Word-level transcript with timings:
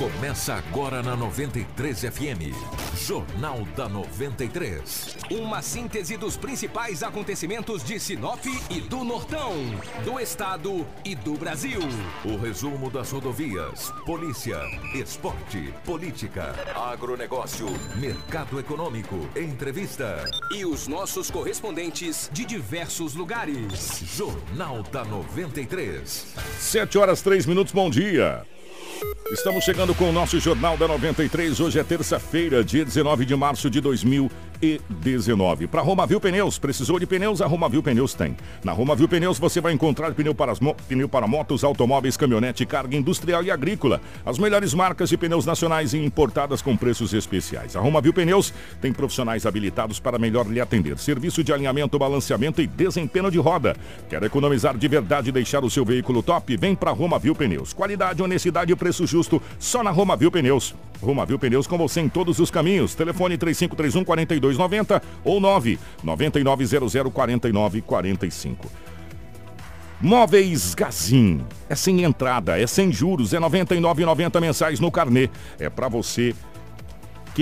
Começa 0.00 0.54
agora 0.54 1.02
na 1.02 1.14
93 1.14 2.00
FM. 2.04 2.56
Jornal 2.96 3.66
da 3.76 3.86
93. 3.86 5.14
Uma 5.30 5.60
síntese 5.60 6.16
dos 6.16 6.38
principais 6.38 7.02
acontecimentos 7.02 7.84
de 7.84 8.00
Sinop 8.00 8.42
e 8.70 8.80
do 8.80 9.04
Nortão, 9.04 9.52
do 10.02 10.18
Estado 10.18 10.86
e 11.04 11.14
do 11.14 11.34
Brasil. 11.34 11.80
O 12.24 12.38
resumo 12.38 12.88
das 12.88 13.10
rodovias, 13.10 13.92
polícia, 14.06 14.62
esporte, 14.94 15.70
política, 15.84 16.54
agronegócio, 16.74 17.66
mercado 17.96 18.58
econômico, 18.58 19.28
entrevista. 19.36 20.24
E 20.50 20.64
os 20.64 20.88
nossos 20.88 21.30
correspondentes 21.30 22.30
de 22.32 22.46
diversos 22.46 23.14
lugares. 23.14 24.02
Jornal 24.16 24.82
da 24.84 25.04
93. 25.04 26.34
7 26.58 26.96
horas 26.96 27.20
3 27.20 27.44
minutos, 27.44 27.74
bom 27.74 27.90
dia. 27.90 28.46
Estamos 29.32 29.64
chegando 29.64 29.94
com 29.94 30.10
o 30.10 30.12
nosso 30.12 30.40
Jornal 30.40 30.76
da 30.76 30.88
93. 30.88 31.60
Hoje 31.60 31.78
é 31.78 31.84
terça-feira, 31.84 32.64
dia 32.64 32.84
19 32.84 33.24
de 33.24 33.36
março 33.36 33.70
de 33.70 33.80
2019. 34.60 35.66
Para 35.66 35.80
Romavil 35.80 36.20
Pneus, 36.20 36.58
precisou 36.58 36.98
de 36.98 37.06
pneus? 37.06 37.40
A 37.40 37.46
Romavil 37.46 37.82
Pneus 37.82 38.14
tem. 38.14 38.36
Na 38.62 38.72
Romavil 38.72 39.08
Pneus 39.08 39.38
você 39.38 39.60
vai 39.60 39.72
encontrar 39.72 40.12
pneu 40.12 40.34
para, 40.34 40.52
pneu 40.88 41.08
para 41.08 41.26
motos, 41.26 41.64
automóveis, 41.64 42.16
caminhonete, 42.16 42.66
carga 42.66 42.96
industrial 42.96 43.42
e 43.42 43.50
agrícola. 43.50 44.00
As 44.24 44.38
melhores 44.38 44.74
marcas 44.74 45.08
de 45.08 45.16
pneus 45.16 45.46
nacionais 45.46 45.94
e 45.94 45.98
importadas 45.98 46.60
com 46.60 46.76
preços 46.76 47.14
especiais. 47.14 47.74
A 47.74 47.80
Romavil 47.80 48.12
Pneus 48.12 48.52
tem 48.80 48.92
profissionais 48.92 49.46
habilitados 49.46 49.98
para 49.98 50.18
melhor 50.18 50.46
lhe 50.46 50.60
atender. 50.60 50.98
Serviço 50.98 51.42
de 51.42 51.52
alinhamento, 51.52 51.98
balanceamento 51.98 52.60
e 52.60 52.66
desempenho 52.66 53.30
de 53.30 53.38
roda. 53.38 53.76
Quer 54.08 54.22
economizar 54.22 54.76
de 54.76 54.88
verdade 54.88 55.30
e 55.30 55.32
deixar 55.32 55.64
o 55.64 55.70
seu 55.70 55.84
veículo 55.84 56.22
top? 56.22 56.56
Vem 56.56 56.74
para 56.74 56.90
Romavil 56.90 57.34
Pneus. 57.34 57.72
Qualidade, 57.72 58.22
honestidade 58.22 58.72
e 58.72 58.76
preço 58.76 59.06
justo 59.06 59.40
só 59.58 59.82
na 59.82 59.90
Romavil 59.90 60.30
Pneus. 60.30 60.74
Romavil 61.00 61.38
Pneus 61.38 61.66
com 61.66 61.78
você 61.78 62.00
em 62.00 62.08
todos 62.08 62.38
os 62.38 62.50
caminhos. 62.50 62.94
Telefone 62.94 63.36
3531 63.38 64.04
4290 64.04 65.02
ou 65.24 65.40
99900 65.40 67.12
4945. 67.12 68.70
Móveis 70.00 70.74
Gazin. 70.74 71.44
É 71.68 71.74
sem 71.74 72.02
entrada, 72.02 72.58
é 72.58 72.66
sem 72.66 72.90
juros, 72.90 73.34
é 73.34 73.38
R$ 73.38 73.44
99,90 73.44 74.40
mensais 74.40 74.80
no 74.80 74.90
carnê. 74.90 75.28
É 75.58 75.68
para 75.68 75.88
você 75.88 76.34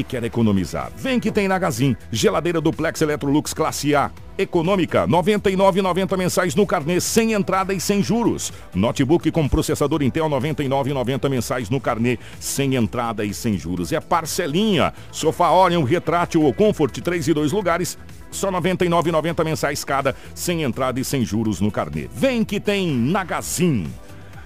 que 0.04 0.10
quer 0.10 0.24
economizar. 0.24 0.90
Vem 0.96 1.18
que 1.18 1.30
tem 1.30 1.48
na 1.48 1.58
Gazin. 1.58 1.96
Geladeira 2.10 2.60
duplex 2.60 3.00
Electrolux 3.00 3.52
classe 3.52 3.94
A. 3.94 4.10
Econômica, 4.36 5.04
R$ 5.04 5.10
99,90 5.10 6.16
mensais 6.16 6.54
no 6.54 6.64
carnê, 6.64 7.00
sem 7.00 7.32
entrada 7.32 7.74
e 7.74 7.80
sem 7.80 8.00
juros. 8.00 8.52
Notebook 8.72 9.28
com 9.32 9.48
processador 9.48 10.00
Intel, 10.00 10.28
R$ 10.28 10.36
99,90 10.36 11.28
mensais 11.28 11.68
no 11.68 11.80
carnê, 11.80 12.18
sem 12.38 12.76
entrada 12.76 13.24
e 13.24 13.34
sem 13.34 13.58
juros. 13.58 13.92
É 13.92 13.98
parcelinha. 13.98 14.94
Sofá 15.10 15.50
Orion, 15.50 15.82
retrátil 15.82 16.42
ou 16.42 16.54
Comfort, 16.54 17.00
3 17.00 17.26
e 17.26 17.34
2 17.34 17.50
lugares, 17.50 17.98
só 18.30 18.50
R$ 18.50 18.60
99,90 18.60 19.44
mensais 19.44 19.82
cada, 19.82 20.14
sem 20.34 20.62
entrada 20.62 21.00
e 21.00 21.04
sem 21.04 21.24
juros 21.24 21.60
no 21.60 21.72
carnê. 21.72 22.08
Vem 22.14 22.44
que 22.44 22.60
tem 22.60 22.94
na 22.94 23.24
Gazin. 23.24 23.88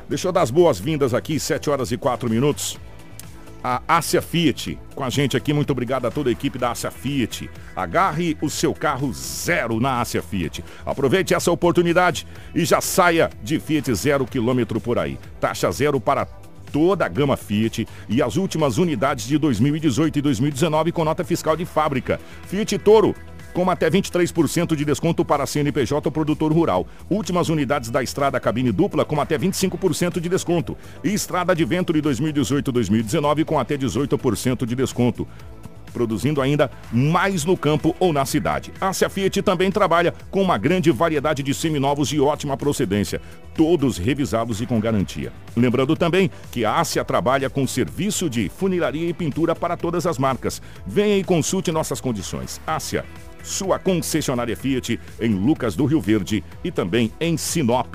Deixa 0.08 0.28
eu 0.28 0.32
dar 0.32 0.42
as 0.42 0.50
boas-vindas 0.50 1.12
aqui, 1.12 1.38
7 1.38 1.68
horas 1.68 1.92
e 1.92 1.98
4 1.98 2.30
minutos 2.30 2.78
a 3.62 3.82
Ásia 3.86 4.20
Fiat 4.20 4.78
com 4.94 5.04
a 5.04 5.10
gente 5.10 5.36
aqui. 5.36 5.52
Muito 5.52 5.70
obrigado 5.70 6.06
a 6.06 6.10
toda 6.10 6.28
a 6.28 6.32
equipe 6.32 6.58
da 6.58 6.72
Ásia 6.72 6.90
Fiat. 6.90 7.50
Agarre 7.74 8.36
o 8.40 8.50
seu 8.50 8.74
carro 8.74 9.12
zero 9.12 9.80
na 9.80 10.00
Ásia 10.00 10.22
Fiat. 10.22 10.64
Aproveite 10.84 11.34
essa 11.34 11.50
oportunidade 11.50 12.26
e 12.54 12.64
já 12.64 12.80
saia 12.80 13.30
de 13.42 13.58
Fiat 13.58 13.94
zero 13.94 14.26
quilômetro 14.26 14.80
por 14.80 14.98
aí. 14.98 15.18
Taxa 15.40 15.70
zero 15.70 16.00
para 16.00 16.26
toda 16.72 17.04
a 17.04 17.08
gama 17.08 17.36
Fiat 17.36 17.86
e 18.08 18.22
as 18.22 18.36
últimas 18.36 18.78
unidades 18.78 19.26
de 19.26 19.36
2018 19.36 20.18
e 20.18 20.22
2019 20.22 20.90
com 20.90 21.04
nota 21.04 21.22
fiscal 21.22 21.56
de 21.56 21.66
fábrica. 21.66 22.18
Fiat 22.46 22.78
Toro 22.78 23.14
com 23.52 23.70
até 23.70 23.90
23% 23.90 24.74
de 24.74 24.84
desconto 24.84 25.24
para 25.24 25.46
CNPJ 25.46 26.10
produtor 26.10 26.52
rural. 26.52 26.86
Últimas 27.10 27.48
unidades 27.48 27.90
da 27.90 28.02
estrada 28.02 28.40
cabine 28.40 28.72
dupla 28.72 29.04
com 29.04 29.20
até 29.20 29.38
25% 29.38 30.20
de 30.20 30.28
desconto. 30.28 30.76
E 31.02 31.12
estrada 31.12 31.54
de 31.54 31.64
vento 31.64 31.92
de 31.92 32.02
2018-2019 32.02 33.44
com 33.44 33.58
até 33.58 33.76
18% 33.76 34.66
de 34.66 34.74
desconto 34.74 35.26
produzindo 35.92 36.40
ainda 36.40 36.70
mais 36.90 37.44
no 37.44 37.56
campo 37.56 37.94
ou 38.00 38.12
na 38.12 38.24
cidade. 38.24 38.72
A 38.80 38.88
Ásia 38.88 39.08
Fiat 39.08 39.42
também 39.42 39.70
trabalha 39.70 40.14
com 40.30 40.42
uma 40.42 40.58
grande 40.58 40.90
variedade 40.90 41.42
de 41.42 41.54
seminovos 41.54 42.08
de 42.08 42.20
ótima 42.20 42.56
procedência, 42.56 43.20
todos 43.54 43.98
revisados 43.98 44.60
e 44.60 44.66
com 44.66 44.80
garantia. 44.80 45.32
Lembrando 45.54 45.94
também 45.94 46.30
que 46.50 46.64
a 46.64 46.80
Ásia 46.80 47.04
trabalha 47.04 47.50
com 47.50 47.66
serviço 47.66 48.28
de 48.28 48.48
funilaria 48.48 49.08
e 49.08 49.12
pintura 49.12 49.54
para 49.54 49.76
todas 49.76 50.06
as 50.06 50.18
marcas. 50.18 50.62
Venha 50.86 51.18
e 51.18 51.24
consulte 51.24 51.70
nossas 51.70 52.00
condições. 52.00 52.60
Ásia 52.66 53.04
sua 53.42 53.78
concessionária 53.78 54.56
Fiat 54.56 54.98
em 55.20 55.34
Lucas 55.34 55.74
do 55.74 55.84
Rio 55.84 56.00
Verde 56.00 56.42
e 56.62 56.70
também 56.70 57.12
em 57.20 57.36
Sinop. 57.36 57.94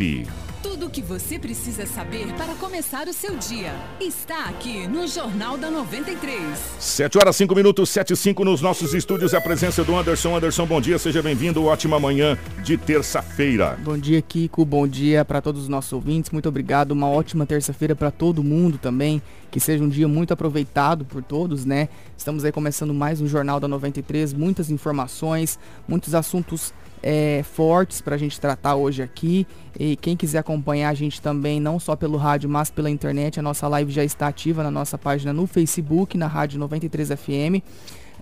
Tudo 0.70 0.88
o 0.88 0.90
que 0.90 1.02
você 1.02 1.40
precisa 1.40 1.86
saber 1.86 2.28
para 2.34 2.54
começar 2.56 3.08
o 3.08 3.14
seu 3.14 3.38
dia 3.38 3.74
está 4.02 4.50
aqui 4.50 4.86
no 4.86 5.08
Jornal 5.08 5.58
da 5.58 5.72
93. 5.72 6.60
7 6.78 7.18
horas 7.18 7.38
5 7.38 7.56
minutos, 7.56 7.90
7 7.90 8.12
e 8.12 8.18
5 8.18 8.44
nos 8.44 8.62
nossos 8.62 8.94
estúdios. 8.94 9.34
A 9.34 9.40
presença 9.40 9.82
do 9.86 9.96
Anderson. 9.96 10.36
Anderson, 10.36 10.66
bom 10.66 10.82
dia, 10.82 11.00
seja 11.00 11.24
bem-vindo. 11.24 11.64
Ótima 11.64 11.98
manhã 11.98 12.38
de 12.66 12.78
terça-feira. 12.78 13.80
Bom 13.82 13.98
dia, 13.98 14.22
Kiko. 14.22 14.66
Bom 14.66 14.86
dia 14.86 15.24
para 15.24 15.42
todos 15.42 15.62
os 15.62 15.70
nossos 15.70 15.94
ouvintes. 15.94 16.32
Muito 16.32 16.50
obrigado. 16.50 16.92
Uma 16.92 17.08
ótima 17.08 17.46
terça-feira 17.46 17.96
para 17.96 18.12
todo 18.12 18.44
mundo 18.44 18.78
também. 18.78 19.22
Que 19.50 19.62
seja 19.62 19.82
um 19.82 19.88
dia 19.88 20.10
muito 20.10 20.34
aproveitado 20.34 21.06
por 21.06 21.24
todos, 21.24 21.64
né? 21.64 21.88
Estamos 22.18 22.44
aí 22.44 22.52
começando 22.52 22.94
mais 22.94 23.22
um 23.22 23.28
Jornal 23.28 23.62
da 23.62 23.70
93. 23.70 24.34
Muitas 24.34 24.70
informações, 24.70 25.58
muitos 25.88 26.14
assuntos 26.14 26.74
é, 27.02 27.44
fortes 27.44 28.02
para 28.02 28.16
a 28.16 28.18
gente 28.18 28.40
tratar 28.40 28.76
hoje 28.76 29.02
aqui. 29.02 29.48
E 29.80 29.96
quem 29.96 30.16
quiser 30.16 30.40
acompanhar 30.40 30.90
a 30.90 30.94
gente 30.94 31.22
também, 31.22 31.60
não 31.60 31.80
só 31.80 31.96
pelo 31.96 32.18
rádio, 32.18 32.50
mas 32.50 32.70
pela 32.70 32.90
internet, 32.90 33.40
a 33.40 33.44
nossa 33.44 33.68
live 33.68 33.92
já 33.92 34.04
está 34.04 34.28
ativa 34.28 34.64
na 34.64 34.72
nossa 34.72 34.98
página 34.98 35.32
no 35.32 35.46
Facebook, 35.46 36.18
na 36.18 36.28
Rádio 36.28 36.60
93 36.60 37.10
FM. 37.10 37.64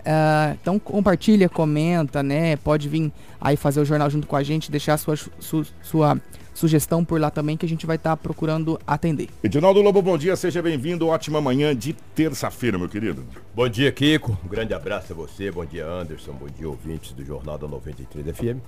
Uh, 0.06 0.56
então 0.62 0.78
compartilha, 0.78 1.50
comenta, 1.50 2.22
né? 2.22 2.58
Pode 2.58 2.88
vir 2.88 3.12
aí 3.41 3.58
fazer 3.58 3.80
o 3.80 3.86
jornal 3.86 4.09
junto 4.09 4.28
com 4.28 4.36
a 4.36 4.44
gente, 4.44 4.69
deixar 4.69 4.97
sua, 4.97 5.16
su, 5.16 5.66
sua 5.81 6.22
sugestão 6.56 7.06
por 7.06 7.20
lá 7.20 7.30
também 7.30 7.56
que 7.56 7.66
a 7.66 7.70
gente 7.70 7.86
vai 7.86 7.98
estar 7.98 8.12
tá 8.12 8.18
procurando 8.18 8.80
atender. 8.88 9.30
Edinaldo 9.44 9.82
Lobo, 9.82 10.02
bom 10.02 10.18
dia, 10.18 10.36
seja 10.36 10.62
bem-vindo. 10.62 11.08
Ótima 11.08 11.40
manhã 11.40 11.76
de 11.76 11.94
terça-feira, 11.94 12.80
meu 12.80 12.90
querido. 12.90 13.24
Bom 13.54 13.68
dia, 13.68 13.92
Kiko. 13.92 14.38
Um 14.44 14.48
grande 14.48 14.74
abraço 14.74 15.14
a 15.14 15.16
você. 15.16 15.52
Bom 15.52 15.66
dia, 15.66 15.86
Anderson. 15.86 16.32
Bom 16.32 16.48
dia, 16.48 16.68
ouvintes 16.68 17.12
do 17.12 17.24
Jornal 17.24 17.58
da 17.58 17.68
93 17.68 18.36
FM. 18.36 18.60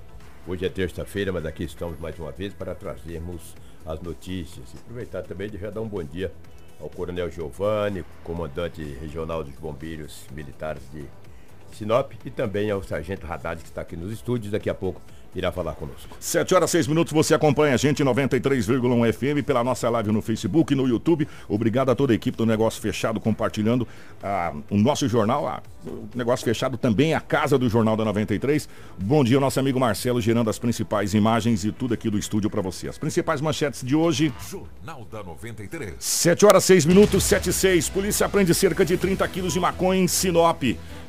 Hoje 0.46 0.66
é 0.66 0.70
terça-feira, 0.70 1.31
mas 1.31 1.46
aqui 1.46 1.64
estamos 1.64 2.00
mais 2.00 2.20
uma 2.20 2.31
vez 2.31 2.53
para 2.53 2.75
trazermos 2.75 3.56
as 3.86 4.02
notícias. 4.02 4.74
E 4.74 4.78
aproveitar 4.78 5.24
também 5.24 5.50
de 5.50 5.58
já 5.58 5.69
dar 5.69 5.81
um 5.81 5.88
bom 5.88 6.04
dia 6.04 6.31
ao 6.80 6.90
Coronel 6.90 7.31
Giovanni, 7.31 8.06
comandante 8.24 8.84
regional 9.02 9.44
dos 9.44 9.56
bombeiros 9.56 10.25
militares 10.31 10.84
de 10.94 11.06
Sinop, 11.74 12.14
e 12.25 12.30
também 12.30 12.72
ao 12.72 12.84
Sargento 12.84 13.25
Haddad, 13.25 13.62
que 13.62 13.69
está 13.69 13.81
aqui 13.81 13.96
nos 13.96 14.12
estúdios. 14.12 14.52
Daqui 14.52 14.69
a 14.69 14.75
pouco 14.75 15.02
irá 15.35 15.51
falar 15.51 15.73
conosco. 15.73 16.15
7 16.19 16.55
horas 16.55 16.71
6 16.71 16.88
minutos, 16.88 17.13
você 17.13 17.33
acompanha 17.33 17.73
a 17.73 17.77
gente 17.77 18.03
93,1 18.03 19.13
FM 19.13 19.45
pela 19.45 19.63
nossa 19.63 19.89
live 19.89 20.11
no 20.11 20.21
Facebook, 20.21 20.73
no 20.73 20.88
YouTube. 20.88 21.27
Obrigado 21.47 21.89
a 21.89 21.95
toda 21.95 22.13
a 22.13 22.15
equipe 22.15 22.38
do 22.38 22.45
Negócio 22.45 22.81
Fechado 22.81 23.19
compartilhando 23.19 23.88
ah, 24.23 24.53
o 24.69 24.77
nosso 24.77 25.07
jornal, 25.07 25.47
ah, 25.47 25.61
o 25.85 26.07
Negócio 26.15 26.43
Fechado 26.43 26.77
também 26.77 27.13
a 27.13 27.21
casa 27.21 27.57
do 27.57 27.69
Jornal 27.69 27.95
da 27.95 28.03
93. 28.05 28.67
Bom 28.97 29.24
dia, 29.24 29.39
nosso 29.39 29.59
amigo 29.59 29.79
Marcelo 29.79 30.19
gerando 30.19 30.50
as 30.50 30.59
principais 30.59 31.13
imagens 31.13 31.63
e 31.63 31.71
tudo 31.71 31.94
aqui 31.94 32.09
do 32.09 32.18
estúdio 32.18 32.50
para 32.50 32.62
você. 32.62 32.88
As 32.88 32.97
principais 32.97 33.41
manchetes 33.41 33.83
de 33.83 33.95
hoje. 33.95 34.33
Jornal 34.50 35.07
da 35.12 35.23
93. 35.23 35.95
7 36.00 36.45
horas 36.45 36.63
6 36.63 36.85
minutos, 36.85 37.23
7 37.23 37.50
e 37.50 37.53
6. 37.53 37.89
Polícia 37.89 38.25
aprende 38.25 38.53
cerca 38.53 38.85
de 38.85 38.97
30 38.97 39.27
quilos 39.27 39.53
de 39.53 39.59
maconha 39.59 40.01
em 40.01 40.07
Sinop. 40.07 40.63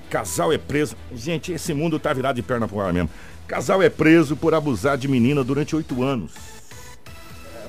Casal 0.08 0.52
é 0.52 0.58
preso. 0.58 0.96
Gente, 1.14 1.52
esse 1.52 1.74
mundo 1.74 1.98
tá 1.98 2.12
virado 2.12 2.36
de 2.36 2.42
perna 2.42 2.66
pro 2.66 2.80
ar 2.80 2.92
mesmo. 2.92 3.10
Casal 3.48 3.82
é 3.82 3.88
preso 3.88 4.36
por 4.36 4.52
abusar 4.52 4.98
de 4.98 5.08
menina 5.08 5.42
durante 5.42 5.74
oito 5.74 6.02
anos. 6.02 6.32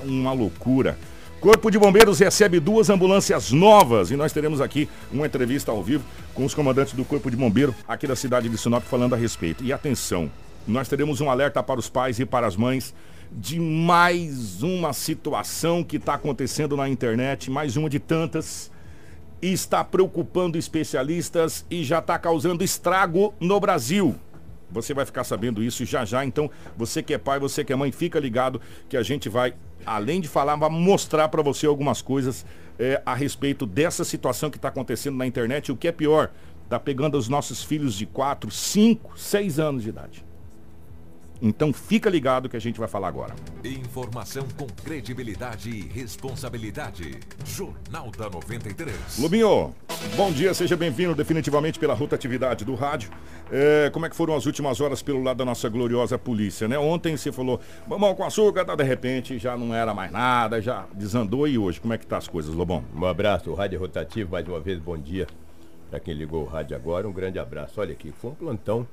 É 0.02 0.06
uma 0.06 0.30
loucura. 0.30 0.98
Corpo 1.40 1.70
de 1.70 1.78
Bombeiros 1.78 2.18
recebe 2.18 2.60
duas 2.60 2.90
ambulâncias 2.90 3.50
novas 3.50 4.10
e 4.10 4.16
nós 4.16 4.30
teremos 4.30 4.60
aqui 4.60 4.86
uma 5.10 5.26
entrevista 5.26 5.72
ao 5.72 5.82
vivo 5.82 6.04
com 6.34 6.44
os 6.44 6.52
comandantes 6.52 6.92
do 6.92 7.02
Corpo 7.02 7.30
de 7.30 7.36
Bombeiro 7.36 7.74
aqui 7.88 8.06
da 8.06 8.14
cidade 8.14 8.46
de 8.46 8.58
Sinop 8.58 8.82
falando 8.82 9.14
a 9.14 9.16
respeito. 9.16 9.64
E 9.64 9.72
atenção, 9.72 10.30
nós 10.68 10.86
teremos 10.86 11.22
um 11.22 11.30
alerta 11.30 11.62
para 11.62 11.80
os 11.80 11.88
pais 11.88 12.20
e 12.20 12.26
para 12.26 12.46
as 12.46 12.56
mães 12.56 12.94
de 13.32 13.58
mais 13.58 14.62
uma 14.62 14.92
situação 14.92 15.82
que 15.82 15.96
está 15.96 16.12
acontecendo 16.12 16.76
na 16.76 16.90
internet, 16.90 17.50
mais 17.50 17.78
uma 17.78 17.88
de 17.88 17.98
tantas, 17.98 18.70
e 19.40 19.50
está 19.50 19.82
preocupando 19.82 20.58
especialistas 20.58 21.64
e 21.70 21.82
já 21.82 22.00
está 22.00 22.18
causando 22.18 22.62
estrago 22.62 23.32
no 23.40 23.58
Brasil. 23.58 24.14
Você 24.72 24.94
vai 24.94 25.04
ficar 25.04 25.24
sabendo 25.24 25.62
isso 25.62 25.84
já 25.84 26.04
já. 26.04 26.24
Então, 26.24 26.50
você 26.76 27.02
que 27.02 27.14
é 27.14 27.18
pai, 27.18 27.38
você 27.38 27.64
que 27.64 27.72
é 27.72 27.76
mãe, 27.76 27.90
fica 27.92 28.18
ligado 28.18 28.60
que 28.88 28.96
a 28.96 29.02
gente 29.02 29.28
vai, 29.28 29.54
além 29.84 30.20
de 30.20 30.28
falar, 30.28 30.56
vai 30.56 30.70
mostrar 30.70 31.28
para 31.28 31.42
você 31.42 31.66
algumas 31.66 32.00
coisas 32.02 32.44
é, 32.78 33.02
a 33.04 33.14
respeito 33.14 33.66
dessa 33.66 34.04
situação 34.04 34.50
que 34.50 34.56
está 34.56 34.68
acontecendo 34.68 35.16
na 35.16 35.26
internet. 35.26 35.72
O 35.72 35.76
que 35.76 35.88
é 35.88 35.92
pior, 35.92 36.30
tá 36.68 36.78
pegando 36.78 37.18
os 37.18 37.28
nossos 37.28 37.62
filhos 37.62 37.94
de 37.94 38.06
4, 38.06 38.50
5, 38.50 39.18
6 39.18 39.58
anos 39.58 39.82
de 39.82 39.88
idade. 39.88 40.29
Então 41.42 41.72
fica 41.72 42.10
ligado 42.10 42.50
que 42.50 42.56
a 42.56 42.60
gente 42.60 42.78
vai 42.78 42.86
falar 42.86 43.08
agora. 43.08 43.34
Informação 43.64 44.46
com 44.58 44.66
credibilidade 44.84 45.70
e 45.70 45.80
responsabilidade. 45.88 47.18
Jornal 47.46 48.10
da 48.10 48.28
93. 48.28 49.18
Lubinho, 49.18 49.74
bom 50.16 50.30
dia, 50.30 50.52
seja 50.52 50.76
bem-vindo 50.76 51.14
definitivamente 51.14 51.78
pela 51.78 51.94
rotatividade 51.94 52.62
do 52.62 52.74
rádio. 52.74 53.10
É, 53.50 53.88
como 53.90 54.04
é 54.04 54.10
que 54.10 54.16
foram 54.16 54.36
as 54.36 54.44
últimas 54.44 54.82
horas 54.82 55.02
pelo 55.02 55.22
lado 55.22 55.38
da 55.38 55.44
nossa 55.46 55.68
gloriosa 55.70 56.18
polícia, 56.18 56.68
né? 56.68 56.78
Ontem 56.78 57.16
você 57.16 57.32
falou, 57.32 57.58
mamão 57.86 58.14
com 58.14 58.22
açúcar, 58.22 58.66
tá, 58.66 58.74
de 58.76 58.84
repente 58.84 59.38
já 59.38 59.56
não 59.56 59.74
era 59.74 59.94
mais 59.94 60.12
nada, 60.12 60.60
já 60.60 60.86
desandou 60.92 61.48
e 61.48 61.56
hoje, 61.56 61.80
como 61.80 61.94
é 61.94 61.98
que 61.98 62.06
tá 62.06 62.18
as 62.18 62.28
coisas, 62.28 62.54
Lobão? 62.54 62.84
Um 62.94 63.06
abraço, 63.06 63.52
Rádio 63.54 63.80
Rotativo, 63.80 64.32
mais 64.32 64.46
uma 64.46 64.60
vez, 64.60 64.78
bom 64.78 64.96
dia. 64.98 65.26
Para 65.88 65.98
quem 65.98 66.14
ligou 66.14 66.42
o 66.42 66.46
rádio 66.46 66.76
agora, 66.76 67.08
um 67.08 67.12
grande 67.12 67.38
abraço. 67.38 67.80
Olha 67.80 67.92
aqui, 67.92 68.12
foi 68.12 68.30
um 68.30 68.34
plantão 68.34 68.86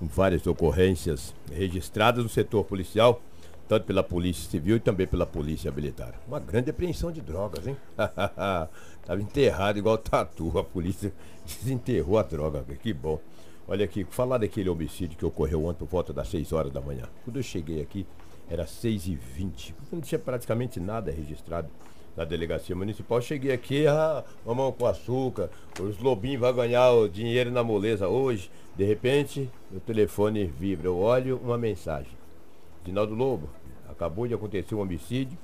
várias 0.00 0.46
ocorrências 0.46 1.34
registradas 1.52 2.22
no 2.22 2.28
setor 2.28 2.64
policial, 2.64 3.22
tanto 3.68 3.84
pela 3.84 4.02
Polícia 4.02 4.48
Civil 4.50 4.76
e 4.76 4.80
também 4.80 5.06
pela 5.06 5.26
Polícia 5.26 5.70
Militar. 5.72 6.14
Uma 6.26 6.38
grande 6.38 6.70
apreensão 6.70 7.10
de 7.10 7.20
drogas, 7.20 7.66
hein? 7.66 7.76
Tava 7.96 9.20
enterrado 9.20 9.78
igual 9.78 9.98
tatu, 9.98 10.56
a 10.58 10.64
polícia 10.64 11.12
desenterrou 11.44 12.18
a 12.18 12.22
droga, 12.22 12.62
que 12.82 12.92
bom. 12.92 13.20
Olha 13.68 13.84
aqui, 13.84 14.04
falar 14.04 14.38
daquele 14.38 14.68
homicídio 14.68 15.18
que 15.18 15.24
ocorreu 15.24 15.64
ontem 15.64 15.80
por 15.80 15.88
volta 15.88 16.12
das 16.12 16.28
6 16.28 16.52
horas 16.52 16.72
da 16.72 16.80
manhã. 16.80 17.08
Quando 17.24 17.38
eu 17.38 17.42
cheguei 17.42 17.80
aqui, 17.80 18.06
era 18.48 18.66
6 18.66 19.08
e 19.08 19.14
20 19.16 19.74
não 19.90 20.00
tinha 20.00 20.18
praticamente 20.18 20.78
nada 20.78 21.10
registrado 21.10 21.68
na 22.16 22.24
delegacia 22.24 22.74
municipal. 22.74 23.20
Cheguei 23.20 23.52
aqui, 23.52 23.86
ah, 23.86 24.24
mamão 24.44 24.72
com 24.72 24.86
açúcar, 24.86 25.50
os 25.80 25.98
lobinhos 25.98 26.40
vão 26.40 26.54
ganhar 26.54 26.90
o 26.92 27.08
dinheiro 27.08 27.50
na 27.50 27.62
moleza 27.62 28.08
hoje. 28.08 28.50
De 28.76 28.84
repente, 28.84 29.50
o 29.72 29.80
telefone 29.80 30.44
vibra, 30.44 30.88
eu 30.88 30.98
olho 30.98 31.40
uma 31.42 31.58
mensagem. 31.58 32.12
Dinaldo 32.84 33.14
Lobo, 33.14 33.48
acabou 33.88 34.26
de 34.26 34.34
acontecer 34.34 34.74
um 34.74 34.80
homicídio 34.80 35.36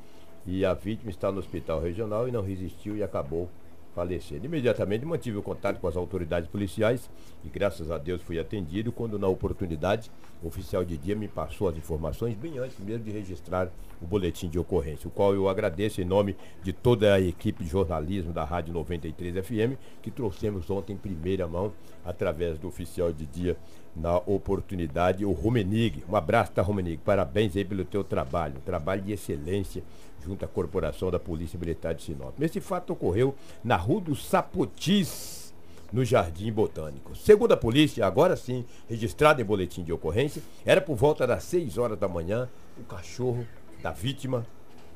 e 0.46 0.64
a 0.64 0.74
vítima 0.74 1.10
está 1.10 1.30
no 1.30 1.38
hospital 1.38 1.80
regional 1.80 2.28
e 2.28 2.32
não 2.32 2.42
resistiu 2.42 2.96
e 2.96 3.02
acabou 3.02 3.48
falecendo. 3.94 4.46
Imediatamente 4.46 5.04
mantive 5.04 5.38
o 5.38 5.42
contato 5.42 5.78
com 5.78 5.86
as 5.86 5.96
autoridades 5.96 6.48
policiais 6.48 7.10
e 7.44 7.48
graças 7.48 7.90
a 7.90 7.98
Deus 7.98 8.22
fui 8.22 8.38
atendido 8.38 8.92
quando 8.92 9.18
na 9.18 9.28
oportunidade 9.28 10.10
o 10.42 10.48
oficial 10.48 10.84
de 10.84 10.96
dia 10.96 11.14
me 11.14 11.28
passou 11.28 11.68
as 11.68 11.76
informações 11.76 12.34
bem 12.34 12.58
antes 12.58 12.78
mesmo 12.78 13.04
de 13.04 13.10
registrar 13.10 13.68
o 14.00 14.06
boletim 14.06 14.48
de 14.48 14.58
ocorrência, 14.58 15.06
o 15.06 15.10
qual 15.10 15.32
eu 15.34 15.48
agradeço 15.48 16.00
em 16.00 16.04
nome 16.04 16.36
de 16.62 16.72
toda 16.72 17.14
a 17.14 17.20
equipe 17.20 17.62
de 17.62 17.70
jornalismo 17.70 18.32
da 18.32 18.44
Rádio 18.44 18.74
93 18.74 19.46
FM 19.46 19.78
que 20.02 20.10
trouxemos 20.10 20.68
ontem 20.70 20.94
em 20.94 20.96
primeira 20.96 21.46
mão 21.46 21.72
através 22.04 22.58
do 22.58 22.66
oficial 22.66 23.12
de 23.12 23.26
dia 23.26 23.56
na 23.94 24.16
oportunidade, 24.16 25.24
o 25.24 25.32
Rumenig. 25.32 26.02
Um 26.08 26.16
abraço, 26.16 26.50
tá, 26.52 26.62
Rumenig? 26.62 26.96
Parabéns 27.04 27.56
aí 27.56 27.64
pelo 27.64 27.84
teu 27.84 28.02
trabalho, 28.02 28.56
um 28.56 28.60
trabalho 28.60 29.02
de 29.02 29.12
excelência 29.12 29.84
junto 30.24 30.44
à 30.44 30.48
Corporação 30.48 31.10
da 31.10 31.18
Polícia 31.18 31.58
Militar 31.58 31.94
de 31.94 32.02
Sinop. 32.02 32.40
Esse 32.40 32.60
fato 32.60 32.92
ocorreu 32.92 33.34
na 33.62 33.76
Rua 33.76 34.00
do 34.00 34.16
Sapotis, 34.16 35.52
no 35.92 36.04
Jardim 36.04 36.50
Botânico. 36.50 37.14
Segundo 37.14 37.52
a 37.52 37.56
polícia, 37.56 38.06
agora 38.06 38.34
sim, 38.34 38.64
registrado 38.88 39.42
em 39.42 39.44
boletim 39.44 39.82
de 39.82 39.92
ocorrência, 39.92 40.42
era 40.64 40.80
por 40.80 40.96
volta 40.96 41.26
das 41.26 41.44
6 41.44 41.76
horas 41.76 41.98
da 41.98 42.08
manhã, 42.08 42.48
o 42.78 42.84
cachorro 42.84 43.46
da 43.82 43.90
vítima, 43.90 44.46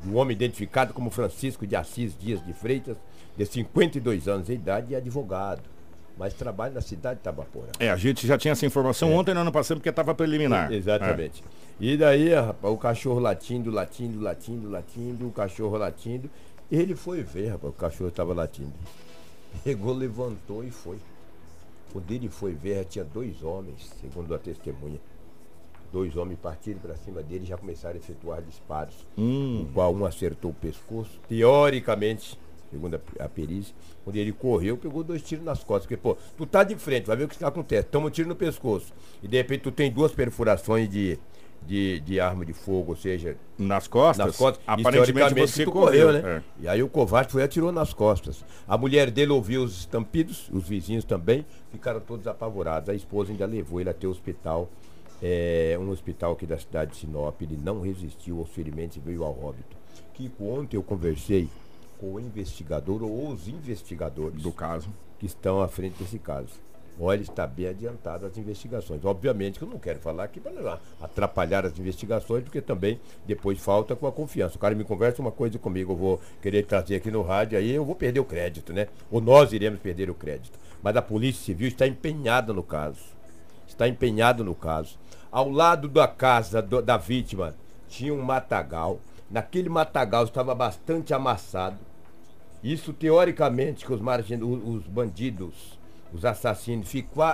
um 0.06 0.16
homem 0.16 0.34
identificado 0.34 0.94
como 0.94 1.10
Francisco 1.10 1.66
de 1.66 1.76
Assis 1.76 2.16
Dias 2.16 2.44
de 2.44 2.52
Freitas, 2.52 2.96
de 3.36 3.44
52 3.44 4.28
anos 4.28 4.46
de 4.46 4.54
idade 4.54 4.92
e 4.92 4.96
advogado 4.96 5.75
mas 6.16 6.32
trabalha 6.34 6.74
na 6.74 6.80
cidade 6.80 7.18
de 7.18 7.24
Tabapora. 7.24 7.72
É, 7.78 7.90
a 7.90 7.96
gente 7.96 8.26
já 8.26 8.38
tinha 8.38 8.52
essa 8.52 8.64
informação 8.64 9.10
é. 9.10 9.14
ontem, 9.14 9.34
nós 9.34 9.44
não 9.44 9.52
passamos 9.52 9.80
porque 9.80 9.90
estava 9.90 10.14
preliminar. 10.14 10.72
Exatamente. 10.72 11.42
É. 11.42 11.66
E 11.78 11.96
daí, 11.96 12.32
rapaz, 12.32 12.72
o 12.72 12.78
cachorro 12.78 13.20
latindo, 13.20 13.70
latindo, 13.70 14.20
latindo, 14.20 14.70
latindo, 14.70 15.28
o 15.28 15.30
cachorro 15.30 15.76
latindo. 15.76 16.30
Ele 16.72 16.96
foi 16.96 17.22
ver, 17.22 17.48
rapaz, 17.48 17.72
o 17.72 17.76
cachorro 17.76 18.08
estava 18.08 18.32
latindo. 18.32 18.72
Pegou, 19.62 19.92
levantou 19.92 20.64
e 20.64 20.70
foi. 20.70 20.98
Quando 21.92 22.10
ele 22.10 22.28
foi 22.28 22.54
ver, 22.54 22.76
já 22.76 22.84
tinha 22.84 23.04
dois 23.04 23.42
homens, 23.42 23.90
segundo 24.00 24.34
a 24.34 24.38
testemunha. 24.38 24.98
Dois 25.92 26.16
homens 26.16 26.38
partiram 26.40 26.80
para 26.80 26.96
cima 26.96 27.22
dele 27.22 27.44
e 27.44 27.46
já 27.46 27.56
começaram 27.56 27.94
a 27.94 27.98
efetuar 27.98 28.42
disparos. 28.42 28.94
Hum. 29.16 29.62
O 29.62 29.72
qual 29.72 29.94
um 29.94 30.04
acertou 30.04 30.50
o 30.50 30.54
pescoço. 30.54 31.20
Teoricamente, 31.28 32.38
segundo 32.70 32.96
a, 32.96 33.24
a 33.24 33.28
perícia, 33.28 33.74
quando 34.04 34.16
ele 34.16 34.32
correu, 34.32 34.76
pegou 34.76 35.02
dois 35.02 35.22
tiros 35.22 35.44
nas 35.44 35.62
costas. 35.62 35.86
Porque, 35.86 35.96
pô, 35.96 36.16
tu 36.36 36.46
tá 36.46 36.62
de 36.64 36.76
frente, 36.76 37.06
vai 37.06 37.16
ver 37.16 37.24
o 37.24 37.28
que 37.28 37.42
acontece. 37.44 37.88
Toma 37.88 38.06
um 38.08 38.10
tiro 38.10 38.28
no 38.28 38.36
pescoço. 38.36 38.92
E 39.22 39.28
de 39.28 39.36
repente 39.36 39.62
tu 39.62 39.70
tem 39.70 39.90
duas 39.90 40.12
perfurações 40.12 40.88
de, 40.88 41.18
de, 41.66 42.00
de 42.00 42.20
arma 42.20 42.44
de 42.44 42.52
fogo, 42.52 42.92
ou 42.92 42.96
seja. 42.96 43.36
Nas 43.58 43.86
costas? 43.86 44.26
Nas 44.26 44.36
costas. 44.36 44.62
Aparentemente 44.66 45.34
você 45.34 45.64
correu, 45.64 46.08
correu 46.08 46.12
né? 46.12 46.36
É. 46.36 46.62
E 46.62 46.68
aí 46.68 46.82
o 46.82 46.88
covarde 46.88 47.32
foi 47.32 47.42
e 47.42 47.44
atirou 47.44 47.72
nas 47.72 47.92
costas. 47.92 48.44
A 48.66 48.76
mulher 48.78 49.10
dele 49.10 49.32
ouviu 49.32 49.62
os 49.62 49.80
estampidos, 49.80 50.48
os 50.52 50.68
vizinhos 50.68 51.04
também, 51.04 51.44
ficaram 51.70 52.00
todos 52.00 52.26
apavorados. 52.26 52.88
A 52.88 52.94
esposa 52.94 53.32
ainda 53.32 53.46
levou 53.46 53.80
ele 53.80 53.90
até 53.90 54.06
o 54.06 54.10
hospital. 54.10 54.68
É, 55.22 55.78
um 55.80 55.88
hospital 55.88 56.32
aqui 56.32 56.46
da 56.46 56.58
cidade 56.58 56.90
de 56.90 56.98
Sinop, 56.98 57.40
ele 57.40 57.58
não 57.62 57.80
resistiu 57.80 58.38
aos 58.38 58.50
ferimentos 58.50 58.98
e 58.98 59.00
veio 59.00 59.24
ao 59.24 59.32
óbito. 59.42 59.76
Que 60.12 60.30
ontem 60.38 60.76
eu 60.76 60.82
conversei 60.82 61.48
o 62.00 62.20
investigador 62.20 63.02
ou 63.02 63.28
os 63.28 63.48
investigadores 63.48 64.42
do 64.42 64.52
caso 64.52 64.88
que 65.18 65.26
estão 65.26 65.60
à 65.60 65.68
frente 65.68 66.02
desse 66.02 66.18
caso. 66.18 66.66
Olha, 66.98 67.20
está 67.20 67.46
bem 67.46 67.66
adiantado 67.66 68.24
as 68.24 68.38
investigações. 68.38 69.04
Obviamente 69.04 69.58
que 69.58 69.64
eu 69.64 69.68
não 69.68 69.78
quero 69.78 69.98
falar 69.98 70.24
aqui 70.24 70.40
para 70.40 70.80
atrapalhar 71.00 71.66
as 71.66 71.78
investigações, 71.78 72.42
porque 72.42 72.62
também 72.62 72.98
depois 73.26 73.58
falta 73.58 73.94
com 73.94 74.06
a 74.06 74.12
confiança. 74.12 74.56
O 74.56 74.58
cara 74.58 74.74
me 74.74 74.82
conversa 74.82 75.20
uma 75.20 75.30
coisa 75.30 75.58
comigo, 75.58 75.92
eu 75.92 75.96
vou 75.96 76.20
querer 76.40 76.64
trazer 76.64 76.96
aqui 76.96 77.10
no 77.10 77.20
rádio, 77.20 77.58
aí 77.58 77.70
eu 77.70 77.84
vou 77.84 77.94
perder 77.94 78.20
o 78.20 78.24
crédito, 78.24 78.72
né? 78.72 78.88
Ou 79.10 79.20
nós 79.20 79.52
iremos 79.52 79.78
perder 79.78 80.08
o 80.08 80.14
crédito. 80.14 80.58
Mas 80.82 80.96
a 80.96 81.02
Polícia 81.02 81.44
Civil 81.44 81.68
está 81.68 81.86
empenhada 81.86 82.54
no 82.54 82.62
caso. 82.62 83.00
Está 83.68 83.86
empenhado 83.86 84.42
no 84.42 84.54
caso. 84.54 84.98
Ao 85.30 85.50
lado 85.50 85.88
da 85.88 86.08
casa 86.08 86.62
do, 86.62 86.80
da 86.80 86.96
vítima 86.96 87.54
tinha 87.88 88.14
um 88.14 88.22
matagal. 88.22 89.00
Naquele 89.30 89.68
matagal 89.68 90.24
estava 90.24 90.54
bastante 90.54 91.12
amassado. 91.12 91.76
Isso 92.72 92.92
teoricamente 92.92 93.86
que 93.86 93.92
os, 93.92 94.00
margin... 94.00 94.42
os 94.42 94.82
bandidos 94.88 95.78
os 96.12 96.24
assassinos 96.24 96.88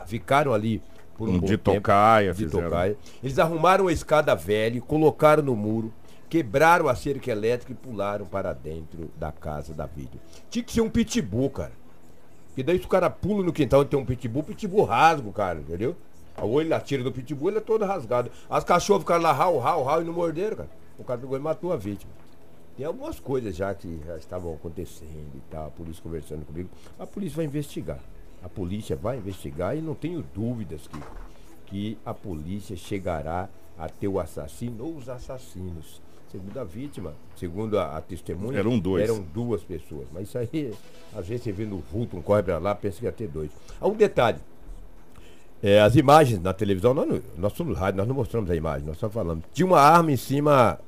ficaram 0.06 0.52
ali 0.52 0.82
por 1.16 1.28
um, 1.28 1.34
um 1.34 1.40
de 1.40 1.56
tocaia, 1.56 2.34
de 2.34 2.46
tocaia. 2.46 2.96
Eles 3.22 3.38
arrumaram 3.38 3.86
a 3.86 3.92
escada 3.92 4.34
velha, 4.34 4.80
colocaram 4.80 5.42
no 5.42 5.54
muro, 5.54 5.92
quebraram 6.28 6.88
a 6.88 6.94
cerca 6.94 7.30
elétrica 7.30 7.72
e 7.72 7.74
pularam 7.74 8.26
para 8.26 8.52
dentro 8.52 9.10
da 9.16 9.30
casa 9.30 9.72
da 9.72 9.86
vítima. 9.86 10.20
Tinha 10.50 10.62
que 10.62 10.72
ser 10.72 10.80
um 10.80 10.90
pitbull, 10.90 11.50
cara. 11.50 11.72
E 12.56 12.62
daí 12.62 12.78
se 12.78 12.84
o 12.84 12.88
cara 12.88 13.08
pula 13.08 13.42
no 13.42 13.52
quintal 13.52 13.82
e 13.82 13.86
tem 13.86 13.98
um 13.98 14.04
pitbull, 14.04 14.42
pitbull 14.42 14.84
rasga 14.84 15.28
o 15.28 15.32
cara, 15.32 15.60
entendeu? 15.60 15.96
Ou 16.36 16.60
ele 16.60 16.74
atira 16.74 17.02
do 17.02 17.12
pitbull, 17.12 17.50
ele 17.50 17.58
é 17.58 17.60
todo 17.62 17.84
rasgado. 17.84 18.30
As 18.50 18.64
cachorros 18.64 19.02
ficaram 19.02 19.22
lá, 19.22 19.32
rau, 19.32 19.58
rau, 19.58 19.82
rau, 19.82 20.02
e 20.02 20.04
não 20.04 20.12
morderam, 20.12 20.58
cara. 20.58 20.70
O 20.98 21.04
cara 21.04 21.20
pegou 21.20 21.36
e 21.36 21.40
matou 21.40 21.72
a 21.72 21.76
vítima. 21.76 22.12
Tem 22.82 22.86
algumas 22.88 23.20
coisas 23.20 23.54
já 23.54 23.72
que 23.72 24.00
já 24.04 24.16
estavam 24.16 24.54
acontecendo 24.54 25.36
e 25.36 25.40
tal, 25.48 25.68
a 25.68 25.70
polícia 25.70 26.02
conversando 26.02 26.44
comigo. 26.44 26.68
A 26.98 27.06
polícia 27.06 27.36
vai 27.36 27.44
investigar. 27.44 28.00
A 28.42 28.48
polícia 28.48 28.96
vai 28.96 29.18
investigar 29.18 29.78
e 29.78 29.80
não 29.80 29.94
tenho 29.94 30.20
dúvidas 30.34 30.88
que, 30.88 30.98
que 31.66 31.98
a 32.04 32.12
polícia 32.12 32.74
chegará 32.74 33.48
a 33.78 33.88
ter 33.88 34.08
o 34.08 34.18
assassino 34.18 34.84
ou 34.84 34.96
os 34.96 35.08
assassinos. 35.08 36.02
Segundo 36.28 36.58
a 36.58 36.64
vítima, 36.64 37.14
segundo 37.36 37.78
a, 37.78 37.96
a 37.96 38.00
testemunha, 38.00 38.58
eram 38.58 38.76
dois. 38.76 39.08
Eram 39.08 39.22
duas 39.32 39.62
pessoas. 39.62 40.08
Mas 40.12 40.24
isso 40.24 40.38
aí, 40.38 40.74
às 41.14 41.28
vezes 41.28 41.44
você 41.44 41.52
vê 41.52 41.64
no 41.64 41.78
vulto, 41.78 42.16
um 42.16 42.20
corre 42.20 42.42
pra 42.42 42.58
lá, 42.58 42.74
pensa 42.74 42.98
que 42.98 43.04
ia 43.04 43.12
ter 43.12 43.28
dois. 43.28 43.52
Há 43.80 43.86
um 43.86 43.94
detalhe. 43.94 44.40
É, 45.62 45.80
as 45.80 45.94
imagens 45.94 46.42
na 46.42 46.52
televisão, 46.52 46.92
nós, 46.92 47.22
nós 47.38 47.52
somos 47.52 47.78
rádio, 47.78 47.98
nós 47.98 48.08
não 48.08 48.16
mostramos 48.16 48.50
a 48.50 48.56
imagem, 48.56 48.84
nós 48.84 48.98
só 48.98 49.08
falamos. 49.08 49.44
Tinha 49.52 49.66
uma 49.66 49.78
arma 49.78 50.10
em 50.10 50.16
cima 50.16 50.80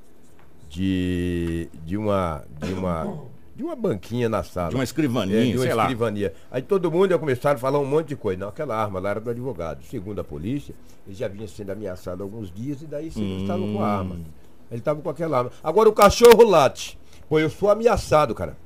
de, 0.75 1.69
de 1.85 1.97
uma. 1.97 2.45
De 2.61 2.73
uma 2.73 3.35
de 3.57 3.63
uma 3.63 3.77
banquinha 3.77 4.29
na 4.29 4.43
sala. 4.43 4.71
De 4.71 4.75
uma 4.75 4.83
escrivaninha, 4.83 5.39
é, 5.39 5.45
de 5.45 5.57
uma 5.57 5.63
sei 5.63 5.79
escrivania. 5.79 6.35
Lá. 6.35 6.57
Aí 6.57 6.63
todo 6.63 6.91
mundo 6.91 7.13
ia 7.13 7.19
começar 7.19 7.53
a 7.53 7.57
falar 7.57 7.79
um 7.79 7.85
monte 7.85 8.09
de 8.09 8.17
coisa. 8.17 8.41
Não, 8.41 8.49
aquela 8.49 8.77
arma 8.77 8.99
lá 8.99 9.11
era 9.11 9.21
do 9.21 9.31
advogado. 9.31 9.81
Segundo 9.85 10.21
a 10.21 10.25
polícia, 10.25 10.75
ele 11.07 11.15
já 11.15 11.29
vinha 11.29 11.47
sendo 11.47 11.71
ameaçado 11.71 12.21
há 12.21 12.27
alguns 12.27 12.51
dias 12.51 12.83
e 12.83 12.87
daí 12.87 13.13
sim 13.13 13.47
hum. 13.49 13.73
com 13.75 13.81
a 13.81 13.87
arma. 13.87 14.17
Ele 14.73 14.81
estava 14.81 15.01
com 15.01 15.09
aquela 15.09 15.39
arma. 15.39 15.53
Agora 15.63 15.89
o 15.89 15.93
cachorro 15.93 16.43
late. 16.43 16.99
Pô, 17.29 17.39
eu 17.39 17.49
sou 17.49 17.71
ameaçado, 17.71 18.35
cara. 18.35 18.57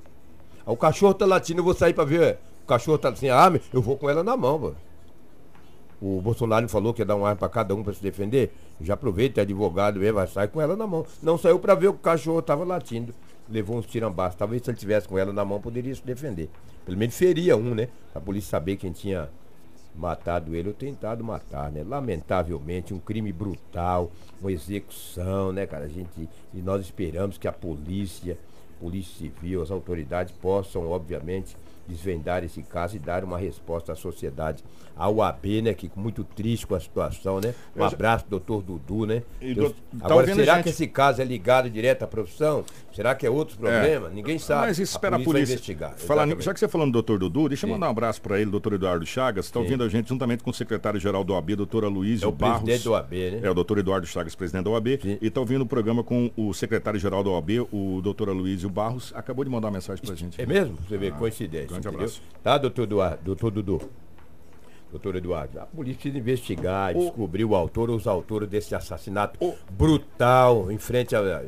o 0.64 0.74
cachorro 0.74 1.12
tá 1.12 1.26
latindo, 1.26 1.60
eu 1.60 1.64
vou 1.64 1.74
sair 1.74 1.92
para 1.92 2.04
ver. 2.04 2.38
O 2.64 2.66
cachorro 2.66 2.96
tá 2.96 3.14
sem 3.14 3.28
arma, 3.28 3.60
eu 3.70 3.82
vou 3.82 3.98
com 3.98 4.08
ela 4.08 4.24
na 4.24 4.38
mão, 4.38 4.58
pô. 4.58 4.72
O 6.00 6.20
Bolsonaro 6.20 6.68
falou 6.68 6.94
que 6.94 7.02
ia 7.02 7.06
dar 7.06 7.16
uma 7.16 7.28
arma 7.28 7.38
para 7.38 7.48
cada 7.48 7.74
um 7.74 7.82
para 7.82 7.92
se 7.92 8.02
defender. 8.02 8.52
Já 8.80 8.94
aproveita, 8.94 9.40
é 9.40 9.42
advogado 9.42 9.98
mesmo, 9.98 10.14
vai 10.14 10.26
sair 10.26 10.48
com 10.48 10.60
ela 10.60 10.76
na 10.76 10.86
mão. 10.86 11.04
Não 11.22 11.36
saiu 11.36 11.58
para 11.58 11.74
ver 11.74 11.88
o 11.88 11.94
cachorro 11.94 12.38
estava 12.38 12.64
latindo. 12.64 13.12
Levou 13.48 13.76
uns 13.76 13.86
tirambás. 13.86 14.34
Talvez 14.34 14.62
se 14.62 14.70
ele 14.70 14.78
tivesse 14.78 15.08
com 15.08 15.18
ela 15.18 15.32
na 15.32 15.44
mão, 15.44 15.60
poderia 15.60 15.94
se 15.94 16.04
defender. 16.04 16.48
Pelo 16.84 16.96
menos 16.96 17.16
feria 17.16 17.56
um, 17.56 17.74
né? 17.74 17.88
Pra 18.12 18.20
polícia 18.20 18.50
saber 18.50 18.76
quem 18.76 18.92
tinha 18.92 19.28
matado 19.94 20.54
ele 20.54 20.68
ou 20.68 20.74
tentado 20.74 21.24
matar, 21.24 21.72
né? 21.72 21.82
Lamentavelmente, 21.82 22.94
um 22.94 23.00
crime 23.00 23.32
brutal, 23.32 24.12
uma 24.40 24.52
execução, 24.52 25.52
né, 25.52 25.66
cara? 25.66 25.86
A 25.86 25.88
gente, 25.88 26.28
e 26.54 26.62
nós 26.62 26.82
esperamos 26.82 27.36
que 27.36 27.48
a 27.48 27.52
polícia, 27.52 28.38
polícia 28.78 29.16
civil, 29.18 29.62
as 29.62 29.70
autoridades 29.70 30.32
possam, 30.40 30.88
obviamente, 30.88 31.56
desvendar 31.88 32.44
esse 32.44 32.62
caso 32.62 32.96
e 32.96 32.98
dar 32.98 33.24
uma 33.24 33.38
resposta 33.38 33.92
à 33.92 33.96
sociedade. 33.96 34.62
A 34.96 35.08
UAB, 35.08 35.62
né, 35.62 35.74
que 35.74 35.90
muito 35.96 36.24
triste 36.24 36.66
com 36.66 36.74
a 36.74 36.80
situação, 36.80 37.40
né? 37.40 37.54
Um 37.76 37.84
abraço, 37.84 38.26
doutor 38.28 38.62
Dudu, 38.62 39.06
né? 39.06 39.22
Tá 40.00 40.06
Agora, 40.06 40.34
será 40.34 40.56
gente... 40.56 40.64
que 40.64 40.70
esse 40.70 40.86
caso 40.88 41.22
é 41.22 41.24
ligado 41.24 41.70
direto 41.70 42.02
à 42.02 42.06
profissão? 42.06 42.64
Será 42.92 43.14
que 43.14 43.24
é 43.24 43.30
outro 43.30 43.56
problema? 43.56 44.08
É. 44.08 44.10
Ninguém 44.10 44.38
sabe. 44.38 44.66
Mas 44.66 44.78
espera 44.78 45.16
a 45.16 45.18
polícia, 45.18 45.30
a 45.30 45.34
polícia 45.34 45.54
investigar. 45.54 45.94
Falar, 45.98 46.26
já 46.40 46.52
que 46.52 46.58
você 46.58 46.66
falando 46.66 46.90
do 46.90 46.94
doutor 46.94 47.18
Dudu, 47.18 47.48
deixa 47.48 47.64
eu 47.64 47.70
mandar 47.70 47.86
um 47.86 47.90
abraço 47.90 48.20
para 48.20 48.40
ele, 48.40 48.50
doutor 48.50 48.72
Eduardo 48.72 49.06
Chagas, 49.06 49.46
está 49.46 49.60
ouvindo 49.60 49.84
a 49.84 49.88
gente 49.88 50.08
juntamente 50.08 50.42
com 50.42 50.50
o 50.50 50.54
secretário-geral 50.54 51.22
do 51.22 51.32
OAB, 51.32 51.54
doutora 51.54 51.86
Luiz 51.88 52.22
é 52.22 52.30
Barros. 52.30 52.62
presidente 52.62 52.84
do 52.84 52.92
OAB, 52.92 53.12
né? 53.12 53.40
É 53.42 53.50
o 53.50 53.54
doutor 53.54 53.78
Eduardo 53.78 54.06
Chagas, 54.06 54.34
presidente 54.34 54.64
da 54.64 54.70
OAB, 54.70 54.98
Sim. 55.00 55.18
e 55.20 55.26
está 55.28 55.40
ouvindo 55.40 55.62
o 55.62 55.66
programa 55.66 56.02
com 56.02 56.30
o 56.36 56.52
secretário-geral 56.52 57.22
da 57.22 57.30
OAB, 57.30 57.50
o 57.72 58.00
doutor 58.02 58.28
Luiz 58.30 58.64
Barros, 58.64 59.12
acabou 59.14 59.44
de 59.44 59.50
mandar 59.50 59.68
uma 59.68 59.74
mensagem 59.74 60.02
para 60.04 60.12
a 60.12 60.16
gente. 60.16 60.40
É 60.40 60.44
mesmo? 60.44 60.76
Você 60.88 60.98
vê, 60.98 61.08
ah, 61.08 61.12
coincidência. 61.12 61.77
Grande 61.80 61.88
entendeu? 61.88 62.06
abraço. 62.06 62.22
Tá, 62.42 62.58
doutor 62.58 62.82
Eduardo, 62.82 63.18
doutor 63.24 63.50
Dudu? 63.50 63.90
doutor 64.90 65.16
Eduardo, 65.16 65.60
a 65.60 65.66
polícia 65.66 66.00
precisa 66.00 66.18
investigar, 66.18 66.96
o... 66.96 67.00
descobrir 67.00 67.44
o 67.44 67.54
autor 67.54 67.90
ou 67.90 67.96
os 67.96 68.06
autores 68.06 68.48
desse 68.48 68.74
assassinato 68.74 69.38
o... 69.44 69.54
brutal 69.70 70.70
em 70.72 70.78
frente 70.78 71.14
à, 71.14 71.42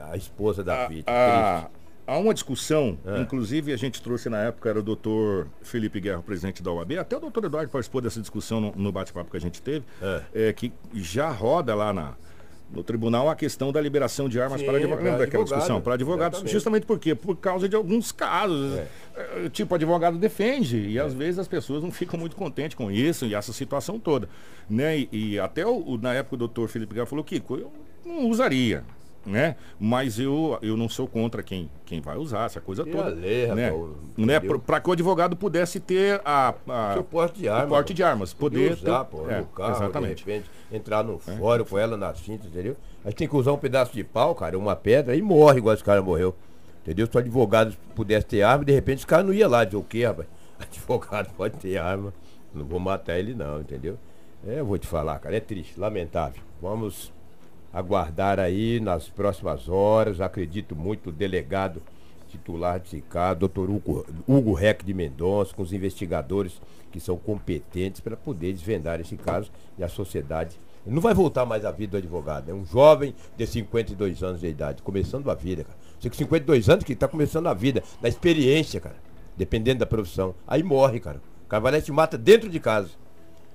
à 0.00 0.16
esposa 0.16 0.62
da 0.62 0.84
a, 0.84 0.86
vítima. 0.86 1.12
A, 1.12 1.68
há 2.06 2.18
uma 2.18 2.32
discussão, 2.32 2.98
é. 3.04 3.20
inclusive 3.20 3.72
a 3.72 3.76
gente 3.76 4.00
trouxe 4.00 4.28
na 4.28 4.38
época, 4.38 4.68
era 4.68 4.78
o 4.78 4.82
doutor 4.82 5.48
Felipe 5.62 6.00
Guerra, 6.00 6.22
presidente 6.22 6.62
da 6.62 6.70
OAB, 6.70 6.92
até 6.92 7.16
o 7.16 7.20
doutor 7.20 7.44
Eduardo 7.44 7.70
participou 7.70 8.00
dessa 8.00 8.20
discussão 8.20 8.60
no, 8.60 8.72
no 8.76 8.92
bate-papo 8.92 9.30
que 9.30 9.36
a 9.36 9.40
gente 9.40 9.60
teve, 9.60 9.84
é. 10.00 10.22
É, 10.32 10.52
que 10.52 10.72
já 10.94 11.30
roda 11.30 11.74
lá 11.74 11.92
na, 11.92 12.14
no 12.72 12.82
tribunal 12.82 13.28
a 13.28 13.36
questão 13.36 13.70
da 13.70 13.80
liberação 13.80 14.28
de 14.28 14.40
armas 14.40 14.60
Sim, 14.60 14.66
para 14.66 14.76
advogados. 14.76 15.04
Lembra 15.04 15.24
daquela 15.24 15.44
discussão? 15.44 15.80
Para 15.80 15.94
advogados, 15.94 16.38
exatamente. 16.38 16.52
justamente 16.52 16.86
por 16.86 16.98
quê? 16.98 17.14
Por 17.14 17.36
causa 17.36 17.68
de 17.68 17.76
alguns 17.76 18.10
casos. 18.12 18.78
É. 18.78 19.48
Tipo, 19.50 19.74
advogado 19.74 20.18
defende, 20.18 20.76
e 20.76 20.98
é. 20.98 21.00
às 21.00 21.14
vezes 21.14 21.38
as 21.38 21.48
pessoas 21.48 21.82
não 21.82 21.90
ficam 21.90 22.18
muito 22.18 22.34
contentes 22.34 22.76
com 22.76 22.90
isso 22.90 23.26
e 23.26 23.34
essa 23.34 23.52
situação 23.52 23.98
toda. 23.98 24.28
Né? 24.68 24.98
E, 24.98 25.08
e 25.12 25.38
até 25.38 25.66
o, 25.66 25.98
na 26.00 26.14
época 26.14 26.34
o 26.34 26.38
doutor 26.38 26.68
Felipe 26.68 26.94
Galo 26.94 27.06
falou, 27.06 27.24
Kiko, 27.24 27.56
eu 27.56 27.72
não 28.04 28.28
usaria 28.28 28.82
né? 29.26 29.56
Mas 29.78 30.18
eu, 30.18 30.58
eu 30.60 30.76
não 30.76 30.88
sou 30.88 31.06
contra 31.06 31.42
quem, 31.42 31.70
quem 31.84 32.00
vai 32.00 32.16
usar 32.16 32.46
essa 32.46 32.60
coisa 32.60 32.84
toda. 32.84 33.08
Lei, 33.08 33.46
né? 33.48 33.72
né? 34.16 34.40
Para 34.66 34.80
que 34.80 34.88
o 34.88 34.92
advogado 34.92 35.36
pudesse 35.36 35.80
ter 35.80 36.20
a, 36.24 36.54
a 36.68 36.96
o 36.98 37.04
porte 37.04 37.40
de 37.40 37.48
armas. 37.48 37.68
porte 37.68 37.94
de 37.94 38.02
armas, 38.02 38.32
poder 38.32 38.72
usar, 38.72 39.04
ter, 39.04 39.10
pô, 39.10 39.30
é, 39.30 39.40
no 39.40 39.46
carro, 39.46 39.76
exatamente. 39.76 40.24
de 40.24 40.30
repente, 40.30 40.50
entrar 40.70 41.02
no 41.02 41.14
é. 41.14 41.36
fórum 41.36 41.64
com 41.64 41.78
ela 41.78 41.96
na 41.96 42.14
cinta, 42.14 42.46
entendeu? 42.46 42.76
A 43.04 43.08
gente 43.08 43.18
tem 43.18 43.28
que 43.28 43.36
usar 43.36 43.52
um 43.52 43.58
pedaço 43.58 43.92
de 43.92 44.04
pau, 44.04 44.34
cara, 44.34 44.58
uma 44.58 44.76
pedra 44.76 45.16
e 45.16 45.22
morre 45.22 45.58
igual 45.58 45.74
esse 45.74 45.84
cara 45.84 46.02
morreu. 46.02 46.34
Entendeu? 46.82 47.06
Se 47.06 47.16
o 47.16 47.18
advogado 47.18 47.74
pudesse 47.94 48.26
ter 48.26 48.42
arma, 48.42 48.64
de 48.64 48.72
repente 48.72 48.98
esse 48.98 49.06
cara 49.06 49.22
não 49.22 49.32
ia 49.32 49.48
lá 49.48 49.64
dizer 49.64 49.78
o 49.78 49.82
quê, 49.82 50.04
rapaz? 50.04 50.28
Advogado 50.58 51.32
pode 51.34 51.56
ter 51.56 51.78
arma, 51.78 52.12
não 52.52 52.64
vou 52.64 52.78
matar 52.78 53.18
ele 53.18 53.34
não, 53.34 53.60
entendeu? 53.60 53.98
É, 54.46 54.60
eu 54.60 54.66
vou 54.66 54.78
te 54.78 54.86
falar, 54.86 55.18
cara, 55.18 55.36
é 55.36 55.40
triste, 55.40 55.80
lamentável. 55.80 56.42
Vamos 56.60 57.12
aguardar 57.74 58.38
aí 58.38 58.78
nas 58.78 59.08
próximas 59.08 59.68
horas. 59.68 60.20
Acredito 60.20 60.76
muito 60.76 61.10
o 61.10 61.12
delegado 61.12 61.82
titular 62.28 62.80
de 62.80 63.00
caso, 63.02 63.40
doutor 63.40 63.70
Hugo, 63.70 64.06
Hugo 64.26 64.54
Reck 64.54 64.84
de 64.84 64.94
Mendonça, 64.94 65.54
com 65.54 65.62
os 65.62 65.72
investigadores 65.72 66.60
que 66.90 67.00
são 67.00 67.16
competentes 67.16 68.00
para 68.00 68.16
poder 68.16 68.52
desvendar 68.52 69.00
esse 69.00 69.16
caso 69.16 69.50
e 69.76 69.84
a 69.84 69.88
sociedade. 69.88 70.56
Não 70.86 71.00
vai 71.00 71.14
voltar 71.14 71.46
mais 71.46 71.64
à 71.64 71.70
vida 71.70 71.92
do 71.92 71.96
advogado. 71.96 72.50
É 72.50 72.54
um 72.54 72.64
jovem 72.64 73.14
de 73.36 73.46
52 73.46 74.22
anos 74.22 74.40
de 74.40 74.46
idade, 74.48 74.82
começando 74.82 75.30
a 75.30 75.34
vida, 75.34 75.64
cara. 75.64 75.78
Você 75.98 76.10
com 76.10 76.16
52 76.16 76.68
anos 76.68 76.84
que 76.84 76.92
está 76.92 77.08
começando 77.08 77.46
a 77.46 77.54
vida, 77.54 77.82
da 78.02 78.08
experiência, 78.08 78.80
cara. 78.80 78.96
Dependendo 79.36 79.80
da 79.80 79.86
profissão. 79.86 80.34
Aí 80.46 80.62
morre, 80.62 81.00
cara. 81.00 81.20
O 81.46 81.48
cara 81.48 81.80
te 81.80 81.90
mata 81.90 82.18
dentro 82.18 82.50
de 82.50 82.60
casa. 82.60 82.90